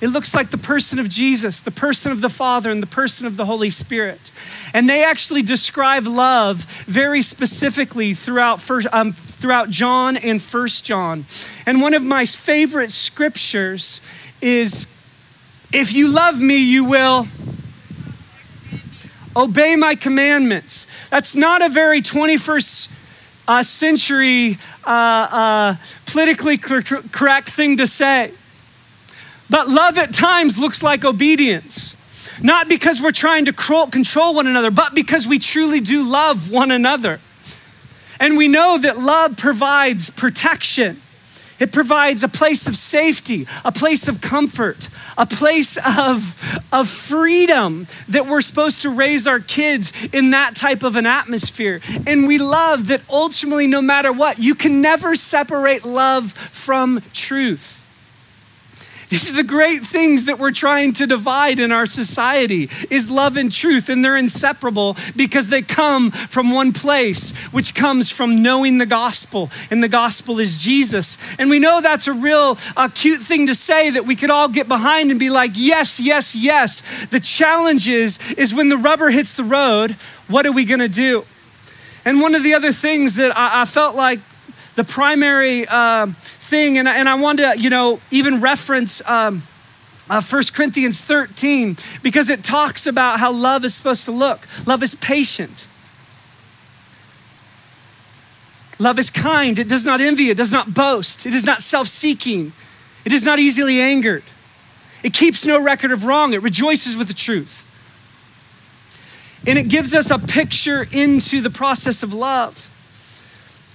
It 0.00 0.08
looks 0.08 0.34
like 0.34 0.50
the 0.50 0.58
person 0.58 0.98
of 0.98 1.10
Jesus, 1.10 1.60
the 1.60 1.70
person 1.70 2.10
of 2.10 2.22
the 2.22 2.30
Father, 2.30 2.70
and 2.70 2.82
the 2.82 2.86
person 2.86 3.26
of 3.26 3.36
the 3.36 3.44
Holy 3.44 3.68
Spirit. 3.68 4.32
And 4.72 4.88
they 4.88 5.04
actually 5.04 5.42
describe 5.42 6.06
love 6.06 6.64
very 6.86 7.20
specifically 7.20 8.14
throughout, 8.14 8.62
first, 8.62 8.86
um, 8.92 9.12
throughout 9.12 9.68
John 9.68 10.16
and 10.16 10.40
First 10.40 10.86
John. 10.86 11.26
And 11.66 11.82
one 11.82 11.92
of 11.92 12.02
my 12.02 12.24
favorite 12.24 12.92
scriptures 12.92 14.00
is 14.40 14.86
If 15.72 15.92
you 15.92 16.08
love 16.08 16.40
me, 16.40 16.56
you 16.56 16.84
will 16.84 17.28
obey 19.36 19.76
my 19.76 19.94
commandments. 19.94 20.86
That's 21.10 21.36
not 21.36 21.62
a 21.62 21.68
very 21.68 22.00
21st 22.00 22.88
uh, 23.46 23.62
century 23.62 24.58
uh, 24.84 24.90
uh, 24.90 25.76
politically 26.06 26.56
correct 26.58 27.50
thing 27.50 27.76
to 27.76 27.86
say. 27.86 28.32
But 29.50 29.68
love 29.68 29.98
at 29.98 30.14
times 30.14 30.58
looks 30.58 30.82
like 30.82 31.04
obedience. 31.04 31.96
Not 32.40 32.68
because 32.68 33.02
we're 33.02 33.10
trying 33.10 33.44
to 33.46 33.52
control 33.52 34.34
one 34.34 34.46
another, 34.46 34.70
but 34.70 34.94
because 34.94 35.26
we 35.26 35.38
truly 35.38 35.80
do 35.80 36.02
love 36.02 36.50
one 36.50 36.70
another. 36.70 37.20
And 38.18 38.36
we 38.36 38.48
know 38.48 38.78
that 38.78 38.98
love 38.98 39.36
provides 39.36 40.08
protection. 40.10 41.02
It 41.58 41.72
provides 41.72 42.24
a 42.24 42.28
place 42.28 42.66
of 42.66 42.76
safety, 42.76 43.46
a 43.66 43.72
place 43.72 44.08
of 44.08 44.22
comfort, 44.22 44.88
a 45.18 45.26
place 45.26 45.76
of, 45.76 46.62
of 46.72 46.88
freedom 46.88 47.86
that 48.08 48.26
we're 48.26 48.40
supposed 48.40 48.80
to 48.82 48.90
raise 48.90 49.26
our 49.26 49.40
kids 49.40 49.92
in 50.12 50.30
that 50.30 50.56
type 50.56 50.82
of 50.82 50.96
an 50.96 51.04
atmosphere. 51.04 51.82
And 52.06 52.26
we 52.26 52.38
love 52.38 52.86
that 52.86 53.02
ultimately, 53.10 53.66
no 53.66 53.82
matter 53.82 54.10
what, 54.10 54.38
you 54.38 54.54
can 54.54 54.80
never 54.80 55.14
separate 55.14 55.84
love 55.84 56.32
from 56.32 57.02
truth. 57.12 57.79
These 59.10 59.32
are 59.32 59.36
the 59.36 59.42
great 59.42 59.82
things 59.84 60.26
that 60.26 60.38
we're 60.38 60.52
trying 60.52 60.92
to 60.94 61.06
divide 61.06 61.58
in 61.58 61.72
our 61.72 61.84
society 61.84 62.70
is 62.90 63.10
love 63.10 63.36
and 63.36 63.50
truth 63.50 63.88
and 63.88 64.04
they're 64.04 64.16
inseparable 64.16 64.96
because 65.16 65.48
they 65.48 65.62
come 65.62 66.12
from 66.12 66.52
one 66.52 66.72
place 66.72 67.32
which 67.50 67.74
comes 67.74 68.12
from 68.12 68.40
knowing 68.40 68.78
the 68.78 68.86
gospel 68.86 69.50
and 69.68 69.82
the 69.82 69.88
gospel 69.88 70.38
is 70.38 70.62
Jesus. 70.62 71.18
And 71.40 71.50
we 71.50 71.58
know 71.58 71.80
that's 71.80 72.06
a 72.06 72.12
real 72.12 72.56
uh, 72.76 72.88
cute 72.94 73.20
thing 73.20 73.48
to 73.48 73.54
say 73.54 73.90
that 73.90 74.06
we 74.06 74.14
could 74.14 74.30
all 74.30 74.48
get 74.48 74.68
behind 74.68 75.10
and 75.10 75.18
be 75.18 75.28
like, 75.28 75.52
"Yes, 75.54 75.98
yes, 75.98 76.36
yes." 76.36 76.82
The 77.10 77.20
challenge 77.20 77.88
is 77.88 78.20
is 78.38 78.54
when 78.54 78.68
the 78.68 78.78
rubber 78.78 79.10
hits 79.10 79.34
the 79.34 79.42
road, 79.42 79.96
what 80.28 80.46
are 80.46 80.52
we 80.52 80.64
going 80.64 80.80
to 80.80 80.88
do? 80.88 81.24
And 82.04 82.20
one 82.20 82.36
of 82.36 82.44
the 82.44 82.54
other 82.54 82.72
things 82.72 83.14
that 83.16 83.36
I, 83.36 83.62
I 83.62 83.64
felt 83.64 83.96
like 83.96 84.20
the 84.74 84.84
primary 84.84 85.66
uh, 85.66 86.06
thing, 86.06 86.78
and, 86.78 86.88
and 86.88 87.08
I 87.08 87.14
want 87.16 87.38
to, 87.38 87.58
you 87.58 87.70
know, 87.70 88.00
even 88.10 88.40
reference 88.40 89.04
um, 89.06 89.42
uh, 90.08 90.20
1 90.20 90.42
Corinthians 90.52 91.00
13 91.00 91.76
because 92.02 92.30
it 92.30 92.42
talks 92.42 92.86
about 92.86 93.20
how 93.20 93.30
love 93.30 93.64
is 93.64 93.74
supposed 93.74 94.04
to 94.04 94.12
look. 94.12 94.46
Love 94.66 94.82
is 94.82 94.94
patient. 94.96 95.66
Love 98.78 98.98
is 98.98 99.10
kind. 99.10 99.58
It 99.58 99.68
does 99.68 99.84
not 99.84 100.00
envy. 100.00 100.30
It 100.30 100.36
does 100.36 100.52
not 100.52 100.72
boast. 100.72 101.26
It 101.26 101.34
is 101.34 101.44
not 101.44 101.60
self 101.60 101.86
seeking. 101.86 102.52
It 103.04 103.12
is 103.12 103.24
not 103.24 103.38
easily 103.38 103.80
angered. 103.80 104.24
It 105.02 105.12
keeps 105.12 105.44
no 105.46 105.62
record 105.62 105.92
of 105.92 106.04
wrong. 106.04 106.32
It 106.32 106.42
rejoices 106.42 106.96
with 106.96 107.08
the 107.08 107.14
truth. 107.14 107.66
And 109.46 109.58
it 109.58 109.68
gives 109.68 109.94
us 109.94 110.10
a 110.10 110.18
picture 110.18 110.86
into 110.92 111.40
the 111.40 111.50
process 111.50 112.02
of 112.02 112.12
love. 112.12 112.69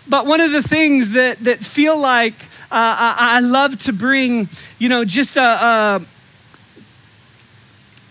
But 0.08 0.26
one 0.26 0.42
of 0.42 0.52
the 0.52 0.62
things 0.62 1.12
that, 1.12 1.40
that 1.44 1.64
feel 1.64 1.98
like 1.98 2.34
uh, 2.72 2.76
I, 3.00 3.16
I, 3.38 3.40
love 3.40 3.80
to 3.80 3.94
bring, 3.94 4.50
you 4.78 4.90
know, 4.90 5.04
just 5.06 5.38
a, 5.38 6.04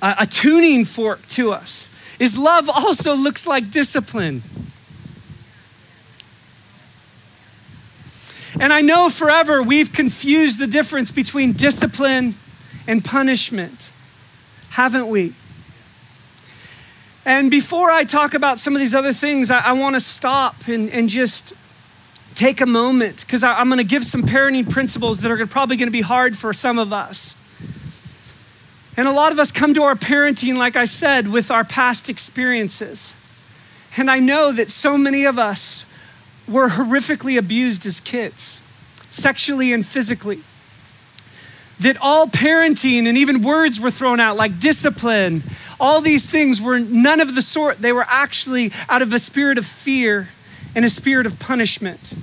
a, 0.03 0.15
a 0.21 0.27
tuning 0.27 0.85
fork 0.85 1.27
to 1.29 1.53
us 1.53 1.89
is 2.19 2.37
love 2.37 2.69
also 2.69 3.15
looks 3.15 3.47
like 3.47 3.71
discipline. 3.71 4.43
And 8.59 8.73
I 8.73 8.81
know 8.81 9.09
forever 9.09 9.63
we've 9.63 9.93
confused 9.93 10.59
the 10.59 10.67
difference 10.67 11.11
between 11.11 11.53
discipline 11.53 12.37
and 12.87 13.05
punishment, 13.05 13.91
haven't 14.71 15.09
we? 15.09 15.35
And 17.25 17.51
before 17.51 17.91
I 17.91 18.05
talk 18.05 18.35
about 18.35 18.59
some 18.59 18.75
of 18.75 18.81
these 18.81 18.95
other 18.95 19.13
things, 19.13 19.51
I, 19.51 19.61
I 19.61 19.73
want 19.73 19.95
to 19.95 20.01
stop 20.01 20.69
and, 20.69 20.91
and 20.91 21.09
just 21.09 21.55
take 22.35 22.61
a 22.61 22.67
moment 22.67 23.21
because 23.21 23.45
I'm 23.45 23.69
going 23.69 23.79
to 23.79 23.85
give 23.85 24.05
some 24.05 24.23
parenting 24.23 24.69
principles 24.69 25.21
that 25.21 25.31
are 25.31 25.47
probably 25.47 25.77
going 25.77 25.87
to 25.87 25.93
be 25.93 26.01
hard 26.01 26.37
for 26.37 26.53
some 26.53 26.79
of 26.79 26.93
us. 26.93 27.35
And 28.97 29.09
a 29.09 29.13
lot 29.13 29.33
of 29.33 29.39
us 29.39 29.51
come 29.51 29.75
to 29.75 29.83
our 29.83 29.97
parenting, 29.97 30.57
like 30.57 30.77
I 30.77 30.85
said, 30.85 31.29
with 31.29 31.51
our 31.51 31.65
past 31.65 32.09
experiences. 32.09 33.17
And 33.97 34.11
I 34.11 34.21
know 34.21 34.53
that 34.53 34.71
so 34.71 34.97
many 34.97 35.25
of 35.25 35.39
us 35.39 35.85
were 36.47 36.69
horrifically 36.69 37.39
abused 37.39 37.87
as 37.87 38.01
kids, 38.01 38.61
sexually 39.11 39.73
and 39.73 39.85
physically. 39.85 40.43
That 41.81 41.97
all 42.01 42.29
parenting 42.29 43.07
and 43.07 43.19
even 43.19 43.43
words 43.43 43.81
were 43.81 43.91
thrown 43.91 44.21
out, 44.21 44.37
like 44.37 44.61
discipline, 44.61 45.43
all 45.81 46.01
these 46.01 46.27
things 46.27 46.61
were 46.61 46.79
none 46.79 47.21
of 47.21 47.35
the 47.35 47.43
sort. 47.43 47.79
They 47.79 47.93
were 47.93 48.07
actually 48.09 48.71
out 48.89 49.03
of 49.03 49.13
a 49.13 49.19
spirit 49.19 49.59
of 49.59 49.67
fear 49.67 50.29
and 50.75 50.85
a 50.85 50.91
spirit 50.91 51.27
of 51.27 51.39
punishment. 51.39 52.15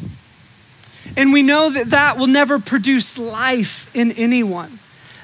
And 1.18 1.34
we 1.34 1.42
know 1.42 1.70
that 1.70 1.90
that 1.90 2.18
will 2.18 2.28
never 2.28 2.60
produce 2.60 3.18
life 3.18 3.94
in 3.96 4.12
anyone. 4.14 4.80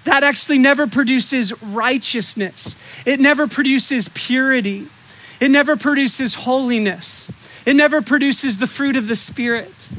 That 0.05 0.23
actually 0.23 0.57
never 0.57 0.87
produces 0.87 1.61
righteousness. 1.61 2.75
It 3.05 3.19
never 3.19 3.47
produces 3.47 4.09
purity. 4.09 4.87
It 5.39 5.51
never 5.51 5.75
produces 5.75 6.33
holiness. 6.33 7.31
It 7.65 7.75
never 7.75 8.01
produces 8.01 8.57
the 8.57 8.67
fruit 8.67 8.95
of 8.95 9.07
the 9.07 9.15
Spirit. 9.15 9.89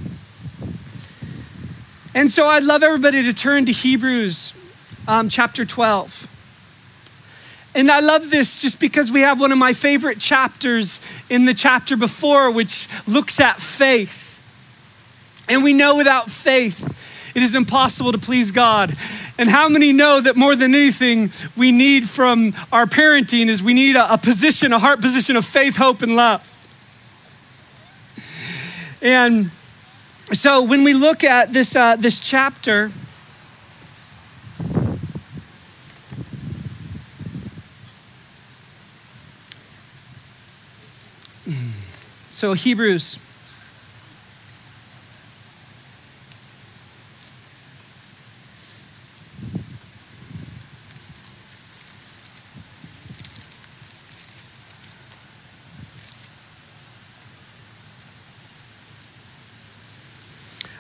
And 2.15 2.33
so 2.33 2.47
I'd 2.47 2.65
love 2.65 2.83
everybody 2.83 3.23
to 3.23 3.33
turn 3.33 3.67
to 3.67 3.73
Hebrews 3.73 4.55
um, 5.07 5.29
chapter 5.29 5.65
12. 5.65 6.38
And 7.79 7.93
I 7.93 8.01
love 8.01 8.33
this 8.33 8.61
just 8.61 8.81
because 8.81 9.13
we 9.13 9.21
have 9.21 9.39
one 9.39 9.53
of 9.53 9.59
my 9.59 9.73
favorite 9.73 10.19
chapters 10.19 11.01
in 11.31 11.45
the 11.45 11.55
chapter 11.55 11.97
before, 11.97 12.51
which 12.51 12.89
looks 13.07 13.39
at 13.39 13.61
faith. 13.61 14.43
And 15.49 15.63
we 15.63 15.73
know 15.73 15.95
without 15.95 16.29
faith, 16.29 16.83
it 17.37 17.43
is 17.45 17.55
impossible 17.55 18.11
to 18.11 18.19
please 18.19 18.51
God. 18.51 18.97
And 19.39 19.49
how 19.49 19.69
many 19.69 19.93
know 19.93 20.21
that 20.21 20.35
more 20.35 20.57
than 20.57 20.75
anything 20.75 21.31
we 21.57 21.71
need 21.71 22.09
from 22.09 22.53
our 22.73 22.87
parenting 22.87 23.47
is 23.47 23.63
we 23.63 23.75
need 23.75 23.95
a, 23.95 24.15
a 24.15 24.19
position, 24.19 24.73
a 24.73 24.81
heart 24.81 25.01
position 25.01 25.37
of 25.37 25.45
faith, 25.45 25.77
hope, 25.77 26.03
and 26.03 26.17
love. 26.17 26.43
And 29.01 29.53
so 30.33 30.63
when 30.63 30.83
we 30.83 30.95
look 30.95 31.23
at 31.23 31.53
this, 31.53 31.77
uh, 31.77 31.95
this 31.95 32.19
chapter, 32.19 32.91
so 42.39 42.53
Hebrews 42.53 43.19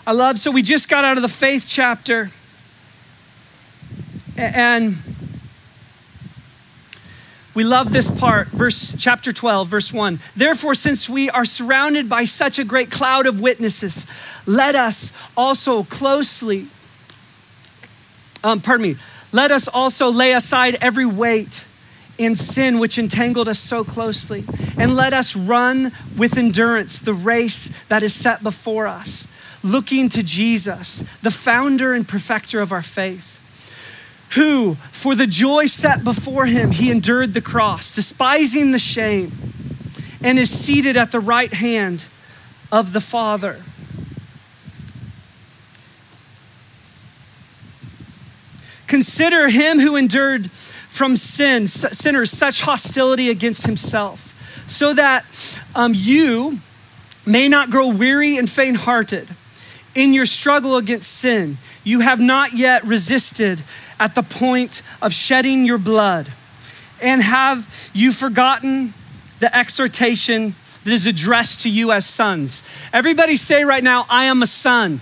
I 0.06 0.12
love, 0.12 0.38
so 0.38 0.52
we 0.52 0.62
just 0.62 0.88
got 0.88 1.04
out 1.04 1.18
of 1.18 1.22
the 1.22 1.28
faith 1.28 1.64
chapter. 1.66 2.30
And 4.36 4.96
we 7.58 7.64
love 7.64 7.92
this 7.92 8.08
part, 8.08 8.46
verse 8.50 8.94
chapter 8.96 9.32
12, 9.32 9.66
verse 9.66 9.92
1. 9.92 10.20
Therefore, 10.36 10.76
since 10.76 11.10
we 11.10 11.28
are 11.28 11.44
surrounded 11.44 12.08
by 12.08 12.22
such 12.22 12.60
a 12.60 12.64
great 12.64 12.88
cloud 12.88 13.26
of 13.26 13.40
witnesses, 13.40 14.06
let 14.46 14.76
us 14.76 15.12
also 15.36 15.82
closely, 15.82 16.68
um, 18.44 18.60
pardon 18.60 18.92
me, 18.92 18.96
let 19.32 19.50
us 19.50 19.66
also 19.66 20.08
lay 20.08 20.34
aside 20.34 20.78
every 20.80 21.04
weight 21.04 21.66
and 22.16 22.38
sin 22.38 22.78
which 22.78 22.96
entangled 22.96 23.48
us 23.48 23.58
so 23.58 23.82
closely, 23.82 24.44
and 24.78 24.94
let 24.94 25.12
us 25.12 25.34
run 25.34 25.90
with 26.16 26.38
endurance 26.38 27.00
the 27.00 27.12
race 27.12 27.72
that 27.88 28.04
is 28.04 28.14
set 28.14 28.40
before 28.40 28.86
us 28.86 29.26
looking 29.64 30.08
to 30.08 30.22
Jesus, 30.22 31.02
the 31.22 31.32
founder 31.32 31.92
and 31.92 32.06
perfecter 32.06 32.60
of 32.60 32.70
our 32.70 32.82
faith, 32.82 33.37
who, 34.30 34.74
for 34.92 35.14
the 35.14 35.26
joy 35.26 35.66
set 35.66 36.04
before 36.04 36.46
him, 36.46 36.70
he 36.70 36.90
endured 36.90 37.34
the 37.34 37.40
cross, 37.40 37.92
despising 37.92 38.72
the 38.72 38.78
shame, 38.78 39.32
and 40.22 40.38
is 40.38 40.50
seated 40.50 40.96
at 40.96 41.12
the 41.12 41.20
right 41.20 41.52
hand 41.52 42.06
of 42.70 42.92
the 42.92 43.00
Father. 43.00 43.62
Consider 48.86 49.48
him 49.48 49.80
who 49.80 49.96
endured 49.96 50.50
from 50.50 51.16
sin, 51.16 51.68
sinners 51.68 52.30
such 52.30 52.62
hostility 52.62 53.30
against 53.30 53.66
himself, 53.66 54.34
so 54.68 54.92
that 54.94 55.24
um, 55.74 55.92
you 55.94 56.60
may 57.24 57.48
not 57.48 57.70
grow 57.70 57.88
weary 57.88 58.36
and 58.36 58.50
faint 58.50 58.78
hearted 58.78 59.28
in 59.98 60.14
your 60.14 60.26
struggle 60.26 60.76
against 60.76 61.12
sin, 61.12 61.58
you 61.82 61.98
have 61.98 62.20
not 62.20 62.56
yet 62.56 62.84
resisted 62.84 63.64
at 63.98 64.14
the 64.14 64.22
point 64.22 64.80
of 65.02 65.12
shedding 65.12 65.64
your 65.64 65.76
blood. 65.76 66.30
And 67.00 67.20
have 67.20 67.90
you 67.92 68.12
forgotten 68.12 68.94
the 69.40 69.54
exhortation 69.54 70.54
that 70.84 70.92
is 70.92 71.08
addressed 71.08 71.62
to 71.62 71.68
you 71.68 71.90
as 71.90 72.06
sons? 72.06 72.62
Everybody 72.92 73.34
say 73.34 73.64
right 73.64 73.82
now, 73.82 74.06
I 74.08 74.26
am 74.26 74.40
a 74.40 74.46
son. 74.46 75.00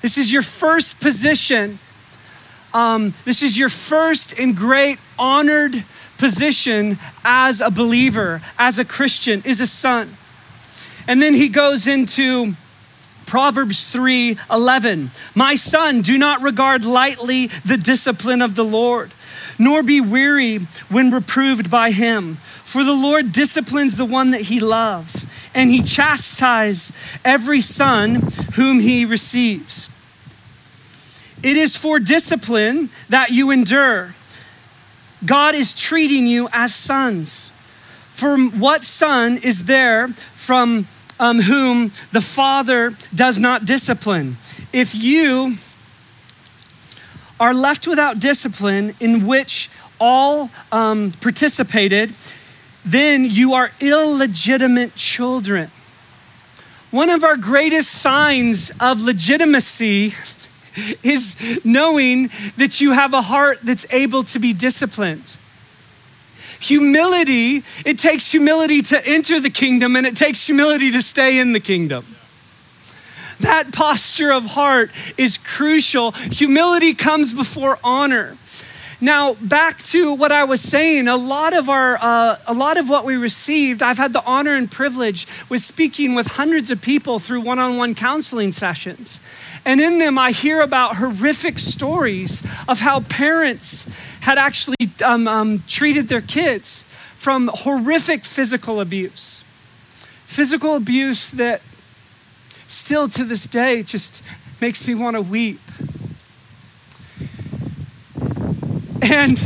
This 0.00 0.16
is 0.16 0.32
your 0.32 0.40
first 0.40 0.98
position. 0.98 1.78
Um, 2.72 3.12
this 3.26 3.42
is 3.42 3.58
your 3.58 3.68
first 3.68 4.38
and 4.38 4.56
great 4.56 4.98
honored 5.18 5.84
position 6.16 6.98
as 7.24 7.60
a 7.60 7.70
believer, 7.70 8.40
as 8.58 8.78
a 8.78 8.86
Christian, 8.86 9.42
is 9.44 9.60
a 9.60 9.66
son. 9.66 10.16
And 11.06 11.20
then 11.20 11.34
he 11.34 11.50
goes 11.50 11.86
into 11.86 12.54
Proverbs 13.26 13.90
3 13.90 14.38
11. 14.50 15.10
My 15.34 15.54
son, 15.56 16.00
do 16.00 16.16
not 16.16 16.42
regard 16.42 16.84
lightly 16.84 17.48
the 17.64 17.76
discipline 17.76 18.40
of 18.40 18.54
the 18.54 18.64
Lord, 18.64 19.10
nor 19.58 19.82
be 19.82 20.00
weary 20.00 20.58
when 20.88 21.10
reproved 21.10 21.70
by 21.70 21.90
him. 21.90 22.36
For 22.64 22.84
the 22.84 22.94
Lord 22.94 23.32
disciplines 23.32 23.96
the 23.96 24.04
one 24.04 24.30
that 24.30 24.42
he 24.42 24.60
loves, 24.60 25.26
and 25.54 25.70
he 25.70 25.82
chastises 25.82 26.92
every 27.24 27.60
son 27.60 28.16
whom 28.54 28.80
he 28.80 29.04
receives. 29.04 29.88
It 31.42 31.56
is 31.56 31.76
for 31.76 31.98
discipline 31.98 32.90
that 33.08 33.30
you 33.30 33.50
endure. 33.50 34.14
God 35.24 35.54
is 35.54 35.74
treating 35.74 36.26
you 36.26 36.48
as 36.52 36.74
sons. 36.74 37.50
For 38.12 38.38
what 38.38 38.84
son 38.84 39.36
is 39.38 39.64
there 39.64 40.08
from 40.34 40.88
um, 41.18 41.40
whom 41.40 41.92
the 42.12 42.20
Father 42.20 42.96
does 43.14 43.38
not 43.38 43.64
discipline. 43.64 44.36
If 44.72 44.94
you 44.94 45.56
are 47.38 47.54
left 47.54 47.86
without 47.86 48.18
discipline 48.18 48.94
in 49.00 49.26
which 49.26 49.70
all 50.00 50.50
um, 50.72 51.12
participated, 51.20 52.14
then 52.84 53.24
you 53.24 53.54
are 53.54 53.70
illegitimate 53.80 54.94
children. 54.94 55.70
One 56.90 57.10
of 57.10 57.24
our 57.24 57.36
greatest 57.36 57.90
signs 57.90 58.70
of 58.80 59.02
legitimacy 59.02 60.14
is 61.02 61.36
knowing 61.64 62.30
that 62.56 62.80
you 62.80 62.92
have 62.92 63.12
a 63.12 63.22
heart 63.22 63.58
that's 63.62 63.86
able 63.90 64.22
to 64.24 64.38
be 64.38 64.52
disciplined. 64.52 65.36
Humility, 66.60 67.62
it 67.84 67.98
takes 67.98 68.30
humility 68.30 68.82
to 68.82 69.06
enter 69.06 69.40
the 69.40 69.50
kingdom 69.50 69.96
and 69.96 70.06
it 70.06 70.16
takes 70.16 70.46
humility 70.46 70.90
to 70.92 71.02
stay 71.02 71.38
in 71.38 71.52
the 71.52 71.60
kingdom. 71.60 72.04
That 73.40 73.72
posture 73.72 74.32
of 74.32 74.46
heart 74.46 74.90
is 75.18 75.36
crucial. 75.36 76.12
Humility 76.12 76.94
comes 76.94 77.32
before 77.32 77.78
honor. 77.84 78.36
Now, 78.98 79.34
back 79.34 79.82
to 79.84 80.14
what 80.14 80.32
I 80.32 80.44
was 80.44 80.62
saying, 80.62 81.06
a 81.06 81.16
lot 81.16 81.52
of 81.52 81.68
our, 81.68 81.98
uh, 82.00 82.38
a 82.46 82.54
lot 82.54 82.78
of 82.78 82.88
what 82.88 83.04
we 83.04 83.16
received, 83.16 83.82
I've 83.82 83.98
had 83.98 84.14
the 84.14 84.24
honor 84.24 84.54
and 84.54 84.70
privilege 84.70 85.26
with 85.50 85.60
speaking 85.60 86.14
with 86.14 86.26
hundreds 86.26 86.70
of 86.70 86.80
people 86.80 87.18
through 87.18 87.42
one-on-one 87.42 87.94
counseling 87.94 88.52
sessions. 88.52 89.20
And 89.66 89.80
in 89.80 89.98
them, 89.98 90.16
I 90.16 90.30
hear 90.30 90.60
about 90.60 90.96
horrific 90.96 91.58
stories 91.58 92.40
of 92.68 92.78
how 92.78 93.00
parents 93.00 93.88
had 94.20 94.38
actually 94.38 94.76
um, 95.04 95.26
um, 95.26 95.64
treated 95.66 96.06
their 96.06 96.20
kids 96.20 96.84
from 97.18 97.50
horrific 97.52 98.24
physical 98.24 98.80
abuse. 98.80 99.42
Physical 100.24 100.76
abuse 100.76 101.30
that 101.30 101.62
still 102.68 103.08
to 103.08 103.24
this 103.24 103.48
day 103.48 103.82
just 103.82 104.22
makes 104.60 104.86
me 104.86 104.94
want 104.94 105.16
to 105.16 105.20
weep. 105.20 105.60
And 109.02 109.36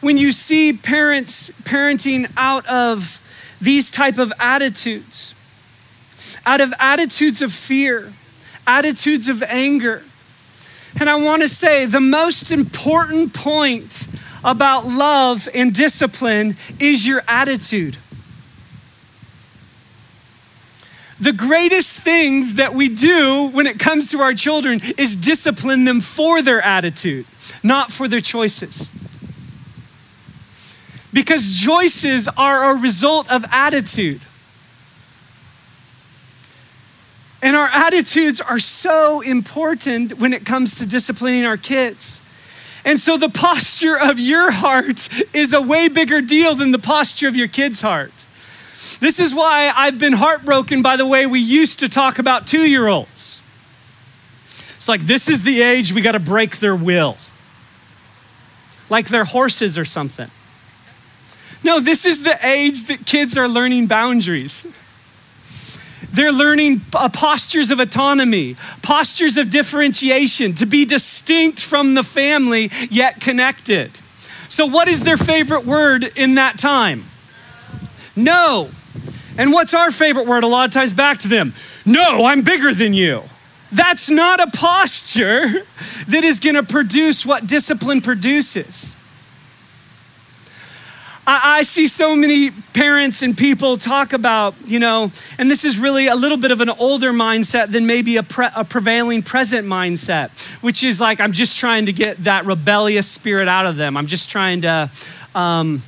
when 0.00 0.16
you 0.16 0.32
see 0.32 0.72
parents 0.72 1.50
parenting 1.64 2.32
out 2.38 2.64
of 2.66 3.20
these 3.60 3.90
type 3.90 4.16
of 4.16 4.32
attitudes, 4.40 5.34
out 6.46 6.62
of 6.62 6.72
attitudes 6.78 7.42
of 7.42 7.52
fear, 7.52 8.14
attitudes 8.66 9.28
of 9.28 9.42
anger. 9.42 10.02
And 11.00 11.10
I 11.10 11.16
want 11.16 11.42
to 11.42 11.48
say 11.48 11.86
the 11.86 12.00
most 12.00 12.52
important 12.52 13.32
point 13.34 14.06
about 14.44 14.86
love 14.86 15.48
and 15.54 15.74
discipline 15.74 16.56
is 16.78 17.06
your 17.06 17.22
attitude. 17.26 17.96
The 21.20 21.32
greatest 21.32 22.00
things 22.00 22.54
that 22.54 22.74
we 22.74 22.88
do 22.88 23.44
when 23.44 23.66
it 23.66 23.78
comes 23.78 24.08
to 24.08 24.20
our 24.20 24.34
children 24.34 24.80
is 24.98 25.16
discipline 25.16 25.84
them 25.84 26.00
for 26.00 26.42
their 26.42 26.60
attitude, 26.60 27.26
not 27.62 27.90
for 27.90 28.08
their 28.08 28.20
choices. 28.20 28.90
Because 31.12 31.62
choices 31.62 32.28
are 32.36 32.70
a 32.70 32.74
result 32.74 33.30
of 33.30 33.44
attitude. 33.50 34.20
And 37.44 37.54
our 37.54 37.68
attitudes 37.68 38.40
are 38.40 38.58
so 38.58 39.20
important 39.20 40.18
when 40.18 40.32
it 40.32 40.46
comes 40.46 40.78
to 40.78 40.86
disciplining 40.86 41.44
our 41.44 41.58
kids. 41.58 42.22
And 42.86 42.98
so 42.98 43.18
the 43.18 43.28
posture 43.28 44.00
of 44.00 44.18
your 44.18 44.50
heart 44.50 45.10
is 45.34 45.52
a 45.52 45.60
way 45.60 45.88
bigger 45.88 46.22
deal 46.22 46.54
than 46.54 46.70
the 46.70 46.78
posture 46.78 47.28
of 47.28 47.36
your 47.36 47.48
kid's 47.48 47.82
heart. 47.82 48.24
This 48.98 49.20
is 49.20 49.34
why 49.34 49.70
I've 49.76 49.98
been 49.98 50.14
heartbroken 50.14 50.80
by 50.80 50.96
the 50.96 51.04
way 51.04 51.26
we 51.26 51.38
used 51.38 51.80
to 51.80 51.88
talk 51.90 52.18
about 52.18 52.46
two 52.46 52.64
year 52.64 52.86
olds. 52.86 53.42
It's 54.78 54.88
like, 54.88 55.02
this 55.02 55.28
is 55.28 55.42
the 55.42 55.60
age 55.60 55.92
we 55.92 56.00
got 56.00 56.12
to 56.12 56.20
break 56.20 56.60
their 56.60 56.74
will. 56.74 57.18
like 58.88 59.08
they're 59.08 59.24
horses 59.24 59.76
or 59.76 59.84
something. 59.84 60.30
No, 61.62 61.78
this 61.78 62.06
is 62.06 62.22
the 62.22 62.38
age 62.46 62.84
that 62.84 63.04
kids 63.04 63.36
are 63.36 63.48
learning 63.48 63.86
boundaries. 63.86 64.66
They're 66.14 66.32
learning 66.32 66.82
uh, 66.94 67.08
postures 67.08 67.70
of 67.70 67.80
autonomy, 67.80 68.56
postures 68.82 69.36
of 69.36 69.50
differentiation, 69.50 70.54
to 70.54 70.66
be 70.66 70.84
distinct 70.84 71.60
from 71.60 71.94
the 71.94 72.04
family, 72.04 72.70
yet 72.88 73.20
connected. 73.20 73.90
So, 74.48 74.66
what 74.66 74.86
is 74.86 75.02
their 75.02 75.16
favorite 75.16 75.64
word 75.64 76.04
in 76.16 76.36
that 76.36 76.58
time? 76.58 77.04
No. 78.14 78.70
And 79.36 79.52
what's 79.52 79.74
our 79.74 79.90
favorite 79.90 80.26
word 80.26 80.44
a 80.44 80.46
lot 80.46 80.66
of 80.68 80.72
times 80.72 80.92
back 80.92 81.18
to 81.20 81.28
them? 81.28 81.54
No, 81.84 82.24
I'm 82.24 82.42
bigger 82.42 82.72
than 82.72 82.94
you. 82.94 83.24
That's 83.72 84.08
not 84.08 84.38
a 84.38 84.46
posture 84.56 85.64
that 86.06 86.22
is 86.22 86.38
going 86.38 86.54
to 86.54 86.62
produce 86.62 87.26
what 87.26 87.46
discipline 87.46 88.00
produces. 88.00 88.96
I, 91.26 91.58
I, 91.58 91.62
see 91.62 91.86
so 91.86 92.14
many 92.14 92.50
parents 92.50 93.22
and 93.22 93.36
people 93.36 93.78
talk 93.78 94.12
about, 94.12 94.54
you 94.66 94.78
know, 94.78 95.10
and 95.38 95.50
this 95.50 95.64
is 95.64 95.78
really 95.78 96.06
a 96.06 96.14
little 96.14 96.36
bit 96.36 96.50
of 96.50 96.60
an 96.60 96.68
older 96.68 97.12
mindset 97.12 97.72
than 97.72 97.86
maybe 97.86 98.18
a, 98.18 98.22
pre, 98.22 98.48
a 98.54 98.64
prevailing 98.64 99.22
present 99.22 99.66
mindset, 99.66 100.30
which 100.60 100.84
is 100.84 101.00
like, 101.00 101.20
I'm 101.20 101.32
just 101.32 101.56
trying 101.56 101.86
to 101.86 101.92
get 101.92 102.24
that 102.24 102.44
rebellious 102.44 103.08
spirit 103.08 103.48
out 103.48 103.64
of 103.64 103.76
them. 103.76 103.96
I'm 103.96 104.06
just 104.06 104.28
trying 104.28 104.62
to. 104.62 104.90
Um, 105.34 105.82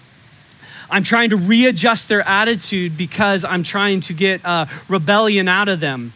I'm 0.88 1.03
trying 1.03 1.31
to 1.31 1.37
readjust 1.37 2.09
their 2.09 2.22
attitude 2.22 2.96
because 2.96 3.44
I'm 3.44 3.64
trying 3.64 4.03
to 4.03 4.14
get 4.14 4.44
uh, 4.44 4.66
rebellion 4.88 5.49
out 5.49 5.68
of 5.68 5.81
them. 5.81 6.12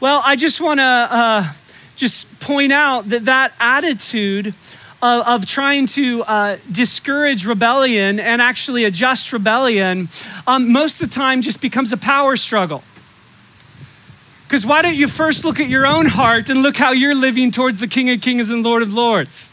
Well, 0.00 0.22
I 0.24 0.34
just 0.34 0.62
want 0.62 0.80
to 0.80 0.82
uh, 0.82 1.52
just 1.94 2.40
point 2.40 2.72
out 2.72 3.10
that 3.10 3.26
that 3.26 3.52
attitude 3.60 4.54
of, 5.02 5.26
of 5.26 5.46
trying 5.46 5.86
to 5.86 6.22
uh, 6.24 6.58
discourage 6.70 7.46
rebellion 7.46 8.18
and 8.18 8.42
actually 8.42 8.84
adjust 8.84 9.32
rebellion 9.32 10.08
um, 10.46 10.72
most 10.72 11.00
of 11.00 11.08
the 11.08 11.14
time 11.14 11.42
just 11.42 11.60
becomes 11.60 11.92
a 11.92 11.96
power 11.96 12.36
struggle. 12.36 12.82
Because 14.46 14.64
why 14.64 14.80
don't 14.80 14.94
you 14.94 15.08
first 15.08 15.44
look 15.44 15.60
at 15.60 15.68
your 15.68 15.86
own 15.86 16.06
heart 16.06 16.48
and 16.48 16.62
look 16.62 16.76
how 16.76 16.92
you're 16.92 17.14
living 17.14 17.50
towards 17.50 17.80
the 17.80 17.86
King 17.86 18.08
of 18.10 18.22
Kings 18.22 18.48
and 18.48 18.64
Lord 18.64 18.82
of 18.82 18.94
Lords? 18.94 19.52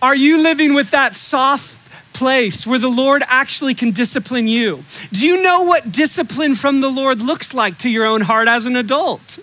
Are 0.00 0.14
you 0.14 0.42
living 0.42 0.74
with 0.74 0.90
that 0.90 1.16
soft 1.16 1.78
place 2.12 2.66
where 2.66 2.78
the 2.78 2.90
Lord 2.90 3.22
actually 3.26 3.74
can 3.74 3.92
discipline 3.92 4.46
you? 4.46 4.84
Do 5.12 5.26
you 5.26 5.42
know 5.42 5.62
what 5.62 5.90
discipline 5.90 6.54
from 6.54 6.80
the 6.80 6.90
Lord 6.90 7.20
looks 7.20 7.54
like 7.54 7.78
to 7.78 7.88
your 7.88 8.04
own 8.04 8.22
heart 8.22 8.48
as 8.48 8.66
an 8.66 8.76
adult? 8.76 9.38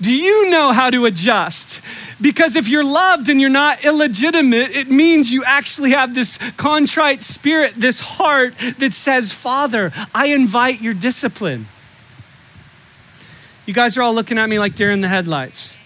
Do 0.00 0.14
you 0.14 0.50
know 0.50 0.72
how 0.72 0.90
to 0.90 1.06
adjust? 1.06 1.80
Because 2.20 2.56
if 2.56 2.68
you're 2.68 2.84
loved 2.84 3.28
and 3.28 3.40
you're 3.40 3.50
not 3.50 3.84
illegitimate, 3.84 4.70
it 4.70 4.90
means 4.90 5.32
you 5.32 5.44
actually 5.44 5.90
have 5.90 6.14
this 6.14 6.38
contrite 6.56 7.22
spirit, 7.22 7.74
this 7.74 8.00
heart 8.00 8.54
that 8.78 8.92
says, 8.92 9.32
Father, 9.32 9.92
I 10.14 10.26
invite 10.26 10.80
your 10.80 10.94
discipline. 10.94 11.66
You 13.66 13.74
guys 13.74 13.96
are 13.96 14.02
all 14.02 14.14
looking 14.14 14.36
at 14.36 14.48
me 14.48 14.58
like 14.58 14.74
deer 14.74 14.90
in 14.90 15.00
the 15.00 15.08
headlights. 15.08 15.78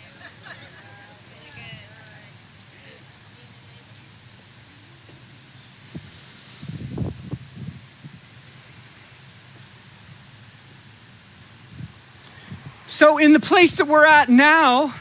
So, 12.99 13.17
in 13.17 13.33
the 13.33 13.39
place 13.39 13.77
that 13.77 13.85
we're 13.85 14.05
at 14.05 14.29
now, 14.29 14.93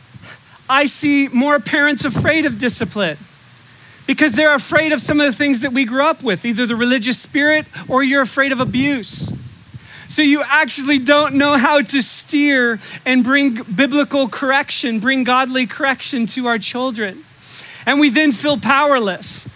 I 0.69 0.85
see 0.85 1.29
more 1.29 1.59
parents 1.59 2.05
afraid 2.05 2.45
of 2.45 2.59
discipline 2.59 3.17
because 4.05 4.33
they're 4.33 4.53
afraid 4.53 4.93
of 4.93 5.01
some 5.01 5.19
of 5.19 5.25
the 5.25 5.35
things 5.35 5.61
that 5.61 5.73
we 5.73 5.83
grew 5.83 6.05
up 6.05 6.21
with, 6.21 6.45
either 6.45 6.67
the 6.67 6.75
religious 6.75 7.17
spirit 7.17 7.65
or 7.87 8.03
you're 8.03 8.21
afraid 8.21 8.51
of 8.51 8.59
abuse. 8.59 9.33
So 10.09 10.21
you 10.21 10.43
actually 10.45 10.99
don't 10.99 11.33
know 11.33 11.57
how 11.57 11.81
to 11.81 12.01
steer 12.03 12.79
and 13.03 13.23
bring 13.23 13.63
biblical 13.63 14.29
correction, 14.29 14.99
bring 14.99 15.23
godly 15.23 15.65
correction 15.65 16.27
to 16.27 16.45
our 16.45 16.59
children. 16.59 17.25
And 17.87 17.99
we 17.99 18.11
then 18.11 18.31
feel 18.31 18.59
powerless. 18.59 19.49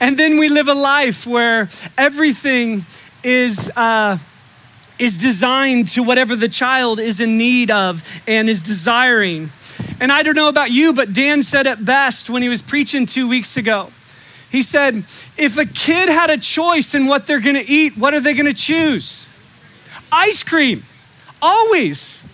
And 0.00 0.18
then 0.18 0.36
we 0.36 0.48
live 0.48 0.66
a 0.66 0.74
life 0.74 1.28
where 1.28 1.68
everything 1.96 2.86
is. 3.22 3.70
Uh, 3.76 4.18
is 4.98 5.16
designed 5.16 5.88
to 5.88 6.02
whatever 6.02 6.36
the 6.36 6.48
child 6.48 6.98
is 6.98 7.20
in 7.20 7.36
need 7.36 7.70
of 7.70 8.02
and 8.26 8.48
is 8.48 8.60
desiring. 8.60 9.50
And 10.00 10.10
I 10.10 10.22
don't 10.22 10.34
know 10.34 10.48
about 10.48 10.70
you, 10.70 10.92
but 10.92 11.12
Dan 11.12 11.42
said 11.42 11.66
it 11.66 11.84
best 11.84 12.30
when 12.30 12.42
he 12.42 12.48
was 12.48 12.62
preaching 12.62 13.06
two 13.06 13.28
weeks 13.28 13.56
ago. 13.56 13.90
He 14.50 14.62
said, 14.62 15.04
if 15.36 15.58
a 15.58 15.66
kid 15.66 16.08
had 16.08 16.30
a 16.30 16.38
choice 16.38 16.94
in 16.94 17.06
what 17.06 17.26
they're 17.26 17.40
gonna 17.40 17.64
eat, 17.66 17.96
what 17.96 18.14
are 18.14 18.20
they 18.20 18.32
gonna 18.34 18.54
choose? 18.54 19.26
Ice 20.10 20.42
cream, 20.42 20.84
always. 21.42 22.24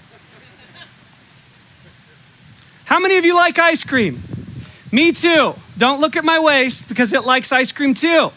How 2.85 3.01
many 3.01 3.16
of 3.16 3.25
you 3.25 3.35
like 3.35 3.59
ice 3.59 3.83
cream? 3.83 4.22
Me 4.92 5.12
too. 5.12 5.55
Don't 5.79 6.01
look 6.01 6.16
at 6.16 6.25
my 6.25 6.38
waist 6.38 6.88
because 6.88 7.12
it 7.14 7.25
likes 7.25 7.51
ice 7.51 7.72
cream 7.72 7.94
too. 7.94 8.31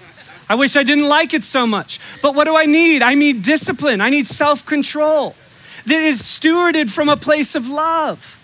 I 0.47 0.55
wish 0.55 0.75
I 0.75 0.83
didn't 0.83 1.07
like 1.07 1.33
it 1.33 1.43
so 1.43 1.65
much. 1.65 1.99
But 2.21 2.35
what 2.35 2.43
do 2.43 2.55
I 2.55 2.65
need? 2.65 3.01
I 3.01 3.15
need 3.15 3.41
discipline, 3.41 4.01
I 4.01 4.09
need 4.09 4.27
self 4.27 4.65
control 4.65 5.35
that 5.85 6.01
is 6.01 6.21
stewarded 6.21 6.89
from 6.89 7.09
a 7.09 7.17
place 7.17 7.55
of 7.55 7.69
love. 7.69 8.39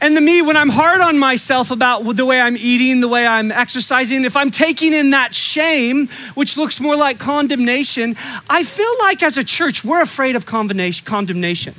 And 0.00 0.16
the 0.16 0.20
me, 0.20 0.42
when 0.42 0.56
I'm 0.56 0.68
hard 0.68 1.00
on 1.00 1.16
myself 1.16 1.70
about 1.70 2.00
the 2.16 2.26
way 2.26 2.40
I'm 2.40 2.56
eating, 2.56 3.00
the 3.00 3.06
way 3.06 3.24
I'm 3.24 3.52
exercising, 3.52 4.24
if 4.24 4.36
I'm 4.36 4.50
taking 4.50 4.92
in 4.92 5.10
that 5.10 5.32
shame, 5.32 6.08
which 6.34 6.56
looks 6.56 6.80
more 6.80 6.96
like 6.96 7.20
condemnation, 7.20 8.16
I 8.50 8.64
feel 8.64 8.92
like 8.98 9.22
as 9.22 9.38
a 9.38 9.44
church, 9.44 9.84
we're 9.84 10.00
afraid 10.00 10.34
of 10.34 10.44
condemnation. 10.44 11.74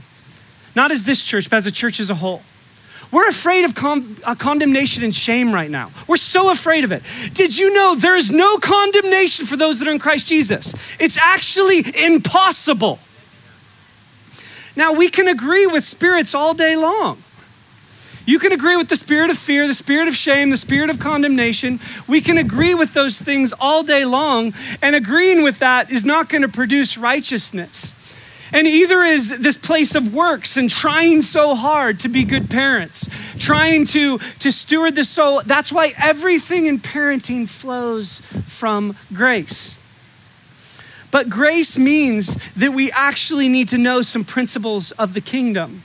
Not 0.73 0.91
as 0.91 1.03
this 1.03 1.21
church, 1.21 1.49
but 1.49 1.57
as 1.57 1.67
a 1.67 1.71
church 1.71 1.99
as 1.99 2.09
a 2.09 2.15
whole. 2.15 2.43
We're 3.13 3.27
afraid 3.27 3.63
of 3.63 3.75
con- 3.75 4.17
uh, 4.23 4.33
condemnation 4.33 5.03
and 5.03 5.15
shame 5.15 5.53
right 5.53 5.69
now. 5.69 5.91
We're 6.07 6.17
so 6.17 6.49
afraid 6.49 6.83
of 6.83 6.91
it. 6.91 7.03
Did 7.35 7.55
you 7.55 7.71
know 7.71 7.93
there 7.93 8.15
is 8.15 8.31
no 8.31 8.57
condemnation 8.57 9.45
for 9.45 9.55
those 9.55 9.77
that 9.77 9.87
are 9.87 9.91
in 9.91 9.99
Christ 9.99 10.25
Jesus? 10.25 10.73
It's 10.99 11.15
actually 11.15 11.85
impossible. 12.03 12.97
Now, 14.75 14.93
we 14.93 15.09
can 15.09 15.27
agree 15.27 15.67
with 15.67 15.85
spirits 15.85 16.33
all 16.33 16.55
day 16.55 16.75
long. 16.75 17.21
You 18.25 18.39
can 18.39 18.51
agree 18.51 18.77
with 18.77 18.89
the 18.89 18.95
spirit 18.95 19.29
of 19.29 19.37
fear, 19.37 19.67
the 19.67 19.75
spirit 19.75 20.07
of 20.07 20.15
shame, 20.15 20.49
the 20.49 20.57
spirit 20.57 20.89
of 20.89 20.99
condemnation. 20.99 21.79
We 22.07 22.19
can 22.19 22.39
agree 22.39 22.73
with 22.73 22.95
those 22.95 23.19
things 23.19 23.53
all 23.59 23.83
day 23.83 24.05
long, 24.05 24.55
and 24.81 24.95
agreeing 24.95 25.43
with 25.43 25.59
that 25.59 25.91
is 25.91 26.03
not 26.03 26.29
going 26.29 26.41
to 26.41 26.47
produce 26.47 26.97
righteousness. 26.97 27.93
And 28.53 28.67
either 28.67 29.03
is 29.03 29.29
this 29.39 29.57
place 29.57 29.95
of 29.95 30.13
works 30.13 30.57
and 30.57 30.69
trying 30.69 31.23
so 31.23 31.55
hard 31.55 31.99
to 32.01 32.07
be 32.07 32.23
good 32.23 32.51
parents, 32.51 33.09
trying 33.39 33.85
to, 33.87 34.19
to 34.19 34.51
steward 34.51 34.93
the 34.93 35.03
soul. 35.03 35.41
That's 35.43 35.71
why 35.71 35.93
everything 35.97 36.67
in 36.67 36.79
parenting 36.79 37.49
flows 37.49 38.19
from 38.45 38.95
grace. 39.11 39.79
But 41.09 41.29
grace 41.29 41.79
means 41.79 42.37
that 42.53 42.73
we 42.73 42.91
actually 42.91 43.49
need 43.49 43.69
to 43.69 43.77
know 43.79 44.03
some 44.03 44.23
principles 44.23 44.91
of 44.91 45.15
the 45.15 45.21
kingdom. 45.21 45.83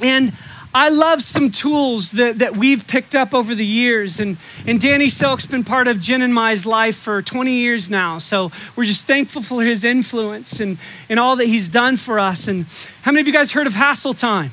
And 0.00 0.34
I 0.76 0.88
love 0.88 1.22
some 1.22 1.52
tools 1.52 2.10
that, 2.12 2.40
that 2.40 2.56
we've 2.56 2.84
picked 2.84 3.14
up 3.14 3.32
over 3.32 3.54
the 3.54 3.64
years. 3.64 4.18
And, 4.18 4.38
and 4.66 4.80
Danny 4.80 5.08
Silk's 5.08 5.46
been 5.46 5.62
part 5.62 5.86
of 5.86 6.00
Jen 6.00 6.20
and 6.20 6.34
my's 6.34 6.66
life 6.66 6.96
for 6.96 7.22
20 7.22 7.52
years 7.52 7.88
now. 7.88 8.18
So 8.18 8.50
we're 8.74 8.84
just 8.84 9.06
thankful 9.06 9.40
for 9.40 9.62
his 9.62 9.84
influence 9.84 10.58
and, 10.58 10.78
and 11.08 11.20
all 11.20 11.36
that 11.36 11.46
he's 11.46 11.68
done 11.68 11.96
for 11.96 12.18
us. 12.18 12.48
And 12.48 12.66
how 13.02 13.12
many 13.12 13.20
of 13.20 13.28
you 13.28 13.32
guys 13.32 13.52
heard 13.52 13.68
of 13.68 13.74
hassle 13.74 14.14
time? 14.14 14.50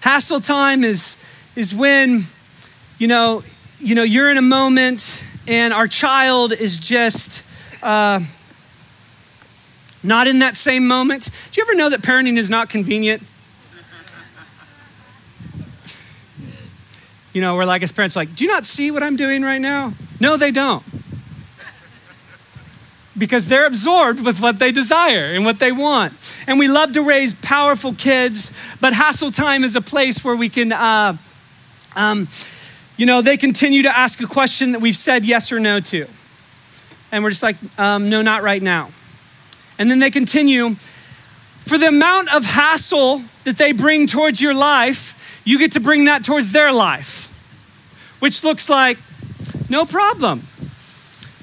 Hassle 0.00 0.40
time 0.40 0.82
is, 0.82 1.16
is 1.54 1.72
when, 1.72 2.26
you 2.98 3.06
know, 3.06 3.44
you 3.78 3.94
know, 3.94 4.02
you're 4.02 4.32
in 4.32 4.36
a 4.36 4.42
moment 4.42 5.22
and 5.46 5.72
our 5.72 5.86
child 5.86 6.52
is 6.52 6.80
just 6.80 7.44
uh, 7.84 8.18
not 10.02 10.26
in 10.26 10.40
that 10.40 10.56
same 10.56 10.88
moment. 10.88 11.30
Do 11.52 11.60
you 11.60 11.64
ever 11.64 11.76
know 11.76 11.88
that 11.90 12.02
parenting 12.02 12.36
is 12.36 12.50
not 12.50 12.68
convenient? 12.68 13.22
You 17.34 17.42
know, 17.42 17.56
we're 17.56 17.66
like 17.66 17.82
as 17.82 17.92
parents, 17.92 18.16
like, 18.16 18.34
do 18.34 18.44
you 18.44 18.50
not 18.50 18.64
see 18.64 18.90
what 18.90 19.02
I'm 19.02 19.16
doing 19.16 19.42
right 19.42 19.60
now? 19.60 19.92
No, 20.20 20.38
they 20.38 20.50
don't. 20.50 20.82
Because 23.16 23.46
they're 23.46 23.66
absorbed 23.66 24.24
with 24.24 24.40
what 24.40 24.58
they 24.58 24.72
desire 24.72 25.34
and 25.34 25.44
what 25.44 25.58
they 25.58 25.70
want. 25.70 26.14
And 26.46 26.58
we 26.58 26.66
love 26.66 26.92
to 26.92 27.02
raise 27.02 27.34
powerful 27.34 27.94
kids, 27.94 28.52
but 28.80 28.92
hassle 28.92 29.30
time 29.30 29.62
is 29.62 29.76
a 29.76 29.82
place 29.82 30.24
where 30.24 30.34
we 30.34 30.48
can, 30.48 30.72
uh, 30.72 31.16
um, 31.94 32.28
you 32.96 33.04
know, 33.04 33.20
they 33.20 33.36
continue 33.36 33.82
to 33.82 33.96
ask 33.96 34.20
a 34.22 34.26
question 34.26 34.72
that 34.72 34.80
we've 34.80 34.96
said 34.96 35.24
yes 35.26 35.52
or 35.52 35.60
no 35.60 35.80
to. 35.80 36.06
And 37.12 37.22
we're 37.22 37.30
just 37.30 37.42
like, 37.42 37.56
um, 37.78 38.08
no, 38.08 38.22
not 38.22 38.42
right 38.42 38.62
now. 38.62 38.90
And 39.78 39.90
then 39.90 39.98
they 39.98 40.10
continue 40.10 40.76
for 41.66 41.78
the 41.78 41.88
amount 41.88 42.32
of 42.34 42.44
hassle 42.44 43.22
that 43.44 43.56
they 43.56 43.72
bring 43.72 44.06
towards 44.06 44.40
your 44.40 44.54
life, 44.54 45.40
you 45.44 45.58
get 45.58 45.72
to 45.72 45.80
bring 45.80 46.06
that 46.06 46.24
towards 46.24 46.52
their 46.52 46.72
life, 46.72 47.23
which 48.24 48.42
looks 48.42 48.70
like 48.70 48.96
no 49.68 49.84
problem. 49.84 50.46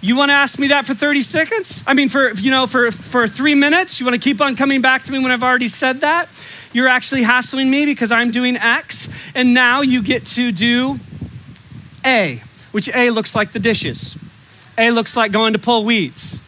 You 0.01 0.15
want 0.15 0.29
to 0.29 0.33
ask 0.33 0.57
me 0.57 0.69
that 0.69 0.87
for 0.87 0.95
30 0.95 1.21
seconds? 1.21 1.83
I 1.85 1.93
mean, 1.93 2.09
for, 2.09 2.31
you 2.31 2.49
know, 2.49 2.65
for, 2.65 2.89
for 2.89 3.27
three 3.27 3.53
minutes? 3.53 3.99
You 3.99 4.05
want 4.07 4.19
to 4.19 4.29
keep 4.29 4.41
on 4.41 4.55
coming 4.55 4.81
back 4.81 5.03
to 5.03 5.11
me 5.11 5.19
when 5.19 5.31
I've 5.31 5.43
already 5.43 5.67
said 5.67 6.01
that? 6.01 6.27
You're 6.73 6.87
actually 6.87 7.21
hassling 7.21 7.69
me 7.69 7.85
because 7.85 8.11
I'm 8.11 8.31
doing 8.31 8.57
X, 8.57 9.09
and 9.35 9.53
now 9.53 9.81
you 9.81 10.01
get 10.01 10.25
to 10.37 10.51
do 10.51 10.99
A, 12.03 12.41
which 12.71 12.89
A 12.95 13.11
looks 13.11 13.35
like 13.35 13.51
the 13.51 13.59
dishes. 13.59 14.17
A 14.75 14.89
looks 14.89 15.15
like 15.15 15.31
going 15.31 15.53
to 15.53 15.59
pull 15.59 15.85
weeds. 15.85 16.39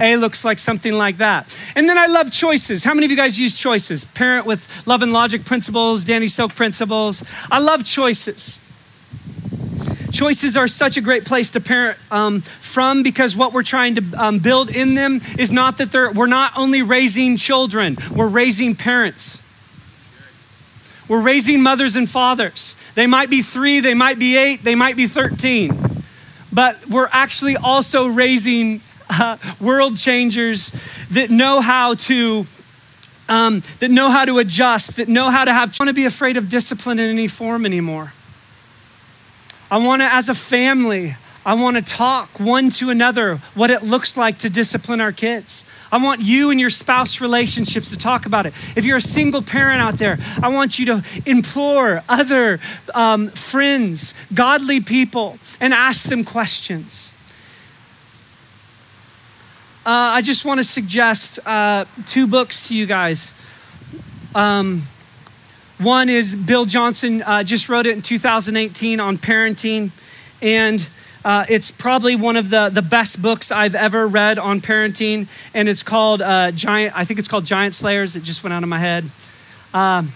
A 0.00 0.16
looks 0.16 0.46
like 0.46 0.58
something 0.58 0.94
like 0.94 1.18
that. 1.18 1.54
And 1.76 1.90
then 1.90 1.98
I 1.98 2.06
love 2.06 2.32
choices. 2.32 2.84
How 2.84 2.94
many 2.94 3.04
of 3.04 3.10
you 3.10 3.18
guys 3.18 3.38
use 3.38 3.54
choices? 3.54 4.06
Parent 4.06 4.46
with 4.46 4.86
love 4.86 5.02
and 5.02 5.12
logic 5.12 5.44
principles, 5.44 6.04
Danny 6.04 6.28
Silk 6.28 6.54
principles. 6.54 7.22
I 7.50 7.58
love 7.58 7.84
choices. 7.84 8.60
Choices 10.14 10.56
are 10.56 10.68
such 10.68 10.96
a 10.96 11.00
great 11.00 11.24
place 11.24 11.50
to 11.50 11.60
parent 11.60 11.98
um, 12.12 12.42
from 12.60 13.02
because 13.02 13.34
what 13.34 13.52
we're 13.52 13.64
trying 13.64 13.96
to 13.96 14.04
um, 14.16 14.38
build 14.38 14.70
in 14.70 14.94
them 14.94 15.20
is 15.36 15.50
not 15.50 15.78
that 15.78 15.90
they're, 15.90 16.12
we're 16.12 16.28
not 16.28 16.52
only 16.56 16.82
raising 16.82 17.36
children, 17.36 17.96
we're 18.14 18.28
raising 18.28 18.76
parents. 18.76 19.42
We're 21.08 21.20
raising 21.20 21.62
mothers 21.62 21.96
and 21.96 22.08
fathers. 22.08 22.76
They 22.94 23.08
might 23.08 23.28
be 23.28 23.42
three, 23.42 23.80
they 23.80 23.94
might 23.94 24.20
be 24.20 24.36
eight, 24.36 24.62
they 24.62 24.76
might 24.76 24.94
be 24.94 25.08
13. 25.08 26.04
But 26.52 26.88
we're 26.88 27.08
actually 27.10 27.56
also 27.56 28.06
raising 28.06 28.82
uh, 29.10 29.36
world 29.60 29.96
changers 29.96 30.70
that 31.10 31.30
know 31.30 31.60
how 31.60 31.94
to 31.94 32.46
um, 33.28 33.64
that 33.80 33.90
know 33.90 34.10
how 34.10 34.26
to 34.26 34.38
adjust, 34.38 34.96
that 34.96 35.08
know 35.08 35.28
how 35.30 35.44
to 35.44 35.52
have. 35.52 35.70
don't 35.70 35.86
want 35.86 35.88
to 35.88 35.94
be 35.94 36.04
afraid 36.04 36.36
of 36.36 36.48
discipline 36.48 37.00
in 37.00 37.10
any 37.10 37.26
form 37.26 37.66
anymore. 37.66 38.12
I 39.70 39.78
want 39.78 40.02
to, 40.02 40.06
as 40.06 40.28
a 40.28 40.34
family, 40.34 41.16
I 41.46 41.54
want 41.54 41.76
to 41.76 41.82
talk 41.82 42.40
one 42.40 42.70
to 42.70 42.90
another 42.90 43.36
what 43.54 43.70
it 43.70 43.82
looks 43.82 44.16
like 44.16 44.38
to 44.38 44.50
discipline 44.50 45.00
our 45.00 45.12
kids. 45.12 45.64
I 45.92 45.98
want 45.98 46.22
you 46.22 46.50
and 46.50 46.58
your 46.58 46.70
spouse 46.70 47.20
relationships 47.20 47.90
to 47.90 47.98
talk 47.98 48.24
about 48.24 48.46
it. 48.46 48.54
If 48.76 48.84
you're 48.84 48.96
a 48.96 49.02
single 49.02 49.42
parent 49.42 49.82
out 49.82 49.98
there, 49.98 50.18
I 50.42 50.48
want 50.48 50.78
you 50.78 50.86
to 50.86 51.04
implore 51.26 52.02
other 52.08 52.60
um, 52.94 53.28
friends, 53.28 54.14
godly 54.32 54.80
people, 54.80 55.38
and 55.60 55.74
ask 55.74 56.08
them 56.08 56.24
questions. 56.24 57.12
Uh, 59.86 60.16
I 60.16 60.22
just 60.22 60.46
want 60.46 60.60
to 60.60 60.64
suggest 60.64 61.38
uh, 61.46 61.84
two 62.06 62.26
books 62.26 62.68
to 62.68 62.76
you 62.76 62.86
guys. 62.86 63.34
Um, 64.34 64.84
one 65.78 66.08
is 66.08 66.36
Bill 66.36 66.66
Johnson 66.66 67.22
uh, 67.22 67.42
just 67.42 67.68
wrote 67.68 67.86
it 67.86 67.96
in 67.96 68.02
2018 68.02 69.00
on 69.00 69.18
parenting, 69.18 69.90
and 70.40 70.88
uh, 71.24 71.44
it's 71.48 71.72
probably 71.72 72.14
one 72.14 72.36
of 72.36 72.48
the, 72.50 72.68
the 72.68 72.82
best 72.82 73.20
books 73.20 73.50
I've 73.50 73.74
ever 73.74 74.06
read 74.06 74.38
on 74.38 74.60
parenting, 74.60 75.26
and 75.52 75.68
it's 75.68 75.82
called 75.82 76.22
uh, 76.22 76.52
Giant. 76.52 76.96
I 76.96 77.04
think 77.04 77.18
it's 77.18 77.26
called 77.26 77.44
Giant 77.44 77.74
Slayers. 77.74 78.14
It 78.14 78.22
just 78.22 78.44
went 78.44 78.54
out 78.54 78.62
of 78.62 78.68
my 78.68 78.78
head, 78.78 79.10
um, 79.72 80.12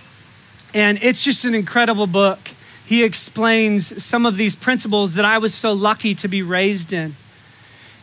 and 0.74 1.02
it's 1.02 1.24
just 1.24 1.44
an 1.44 1.56
incredible 1.56 2.06
book. 2.06 2.38
He 2.84 3.02
explains 3.02 4.02
some 4.02 4.26
of 4.26 4.36
these 4.36 4.54
principles 4.54 5.14
that 5.14 5.24
I 5.24 5.38
was 5.38 5.54
so 5.54 5.72
lucky 5.72 6.14
to 6.14 6.28
be 6.28 6.40
raised 6.40 6.92
in. 6.92 7.16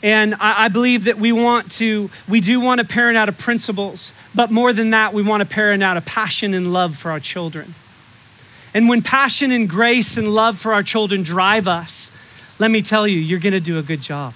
And 0.06 0.36
I, 0.36 0.66
I, 0.66 0.68
believe 0.68 1.06
that 1.06 1.18
we 1.18 1.32
want 1.32 1.72
to, 1.72 2.12
we 2.28 2.40
do 2.40 2.60
want 2.60 2.80
to 2.80 2.86
parent 2.86 3.18
out 3.18 3.28
of 3.28 3.40
principles, 3.40 4.14
but 4.36 4.52
more 4.52 4.72
than 4.72 4.92
that, 4.92 5.16
we 5.16 5.24
want 5.24 5.42
to 5.42 5.48
parent 5.48 5.82
out 5.82 5.98
of 5.98 6.06
passion 6.06 6.54
and 6.54 6.72
love 6.72 6.96
for 6.96 7.10
our 7.10 7.20
children. 7.20 7.74
And 8.76 8.88
when 8.88 9.02
passion 9.02 9.50
and 9.50 9.68
grace 9.68 10.16
and 10.16 10.28
love 10.28 10.60
for 10.60 10.76
our 10.76 10.84
children 10.84 11.24
drive 11.24 11.68
us, 11.68 12.12
let 12.60 12.70
me 12.70 12.84
tell 12.84 13.08
you, 13.08 13.18
you're 13.18 13.40
going 13.40 13.54
to 13.54 13.60
do 13.60 13.80
a 13.80 13.82
good 13.82 14.02
job. 14.02 14.36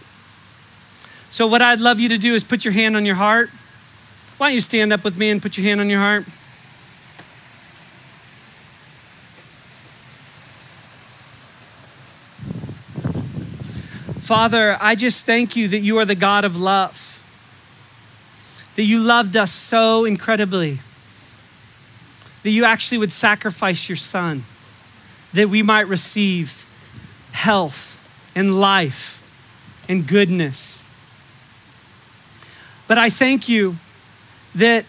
So, 1.30 1.46
what 1.46 1.62
I'd 1.62 1.80
love 1.80 2.00
you 2.00 2.10
to 2.10 2.18
do 2.18 2.34
is 2.34 2.44
put 2.44 2.66
your 2.66 2.72
hand 2.72 2.96
on 2.96 3.06
your 3.06 3.14
heart. 3.14 3.52
Why 4.40 4.48
don't 4.48 4.56
you 4.56 4.62
stand 4.62 4.92
up 4.92 5.04
with 5.04 5.20
me 5.20 5.30
and 5.30 5.40
put 5.40 5.56
your 5.56 5.66
hand 5.66 5.82
on 5.82 5.88
your 5.88 6.00
heart? 6.00 6.26
Father, 14.30 14.78
I 14.80 14.94
just 14.94 15.26
thank 15.26 15.56
you 15.56 15.68
that 15.70 15.80
you 15.80 15.98
are 15.98 16.06
the 16.06 16.14
God 16.14 16.46
of 16.46 16.56
love, 16.56 17.20
that 18.76 18.84
you 18.84 19.00
loved 19.00 19.36
us 19.36 19.52
so 19.52 20.06
incredibly, 20.06 20.78
that 22.44 22.52
you 22.52 22.64
actually 22.64 23.00
would 23.00 23.12
sacrifice 23.12 23.90
your 23.90 23.96
son, 23.96 24.44
that 25.34 25.50
we 25.50 25.64
might 25.64 25.88
receive 25.88 26.64
health 27.32 28.00
and 28.36 28.60
life 28.60 29.20
and 29.90 30.06
goodness. 30.06 30.84
But 32.88 33.00
I 33.00 33.10
thank 33.10 33.50
you 33.50 33.78
that 34.54 34.86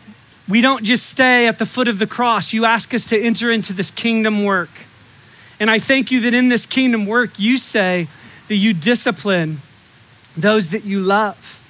we 0.51 0.61
don't 0.61 0.85
just 0.85 1.07
stay 1.07 1.49
at 1.49 1.59
the 1.59 1.65
foot 1.65 1.89
of 1.89 1.99
the 1.99 2.07
cross. 2.07 2.53
You 2.53 2.67
ask 2.67 2.93
us 2.93 3.07
to 3.07 3.19
enter 3.19 3.51
into 3.51 3.73
this 3.73 3.91
kingdom 3.91 4.45
work. 4.45 4.85
And 5.59 5.71
I 5.71 5.79
thank 5.79 6.11
you 6.11 6.21
that 6.21 6.35
in 6.35 6.51
this 6.51 6.67
kingdom 6.67 7.07
work, 7.07 7.39
you 7.39 7.57
say, 7.57 8.07
that 8.51 8.57
you 8.57 8.75
discipline 8.75 9.63
those 10.37 10.71
that 10.71 10.83
you 10.83 10.99
love. 10.99 11.63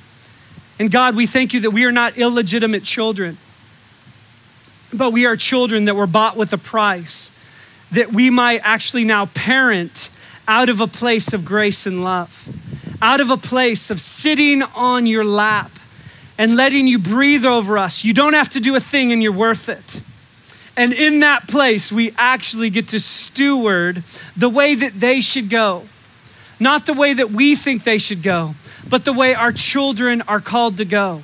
And 0.78 0.90
God, 0.90 1.14
we 1.14 1.26
thank 1.26 1.52
you 1.52 1.60
that 1.60 1.72
we 1.72 1.84
are 1.84 1.92
not 1.92 2.16
illegitimate 2.16 2.84
children, 2.84 3.36
but 4.90 5.10
we 5.10 5.26
are 5.26 5.36
children 5.36 5.84
that 5.84 5.94
were 5.94 6.06
bought 6.06 6.38
with 6.38 6.54
a 6.54 6.58
price, 6.58 7.32
that 7.92 8.14
we 8.14 8.30
might 8.30 8.62
actually 8.64 9.04
now 9.04 9.26
parent 9.26 10.08
out 10.48 10.70
of 10.70 10.80
a 10.80 10.86
place 10.86 11.34
of 11.34 11.44
grace 11.44 11.84
and 11.84 12.02
love, 12.02 12.48
out 13.02 13.20
of 13.20 13.28
a 13.28 13.36
place 13.36 13.90
of 13.90 14.00
sitting 14.00 14.62
on 14.62 15.04
your 15.04 15.22
lap 15.22 15.72
and 16.38 16.56
letting 16.56 16.86
you 16.86 16.98
breathe 16.98 17.44
over 17.44 17.76
us. 17.76 18.04
You 18.04 18.14
don't 18.14 18.32
have 18.32 18.48
to 18.48 18.60
do 18.60 18.74
a 18.74 18.80
thing 18.80 19.12
and 19.12 19.22
you're 19.22 19.32
worth 19.32 19.68
it. 19.68 20.00
And 20.78 20.94
in 20.94 21.20
that 21.20 21.46
place, 21.46 21.92
we 21.92 22.14
actually 22.16 22.70
get 22.70 22.88
to 22.88 23.00
steward 23.00 24.02
the 24.34 24.48
way 24.48 24.74
that 24.74 24.98
they 24.98 25.20
should 25.20 25.50
go 25.50 25.84
not 26.60 26.86
the 26.86 26.92
way 26.92 27.14
that 27.14 27.30
we 27.30 27.56
think 27.56 27.84
they 27.84 27.98
should 27.98 28.22
go, 28.22 28.54
but 28.88 29.04
the 29.04 29.12
way 29.12 29.34
our 29.34 29.52
children 29.52 30.22
are 30.22 30.40
called 30.40 30.76
to 30.76 30.84
go. 30.84 31.22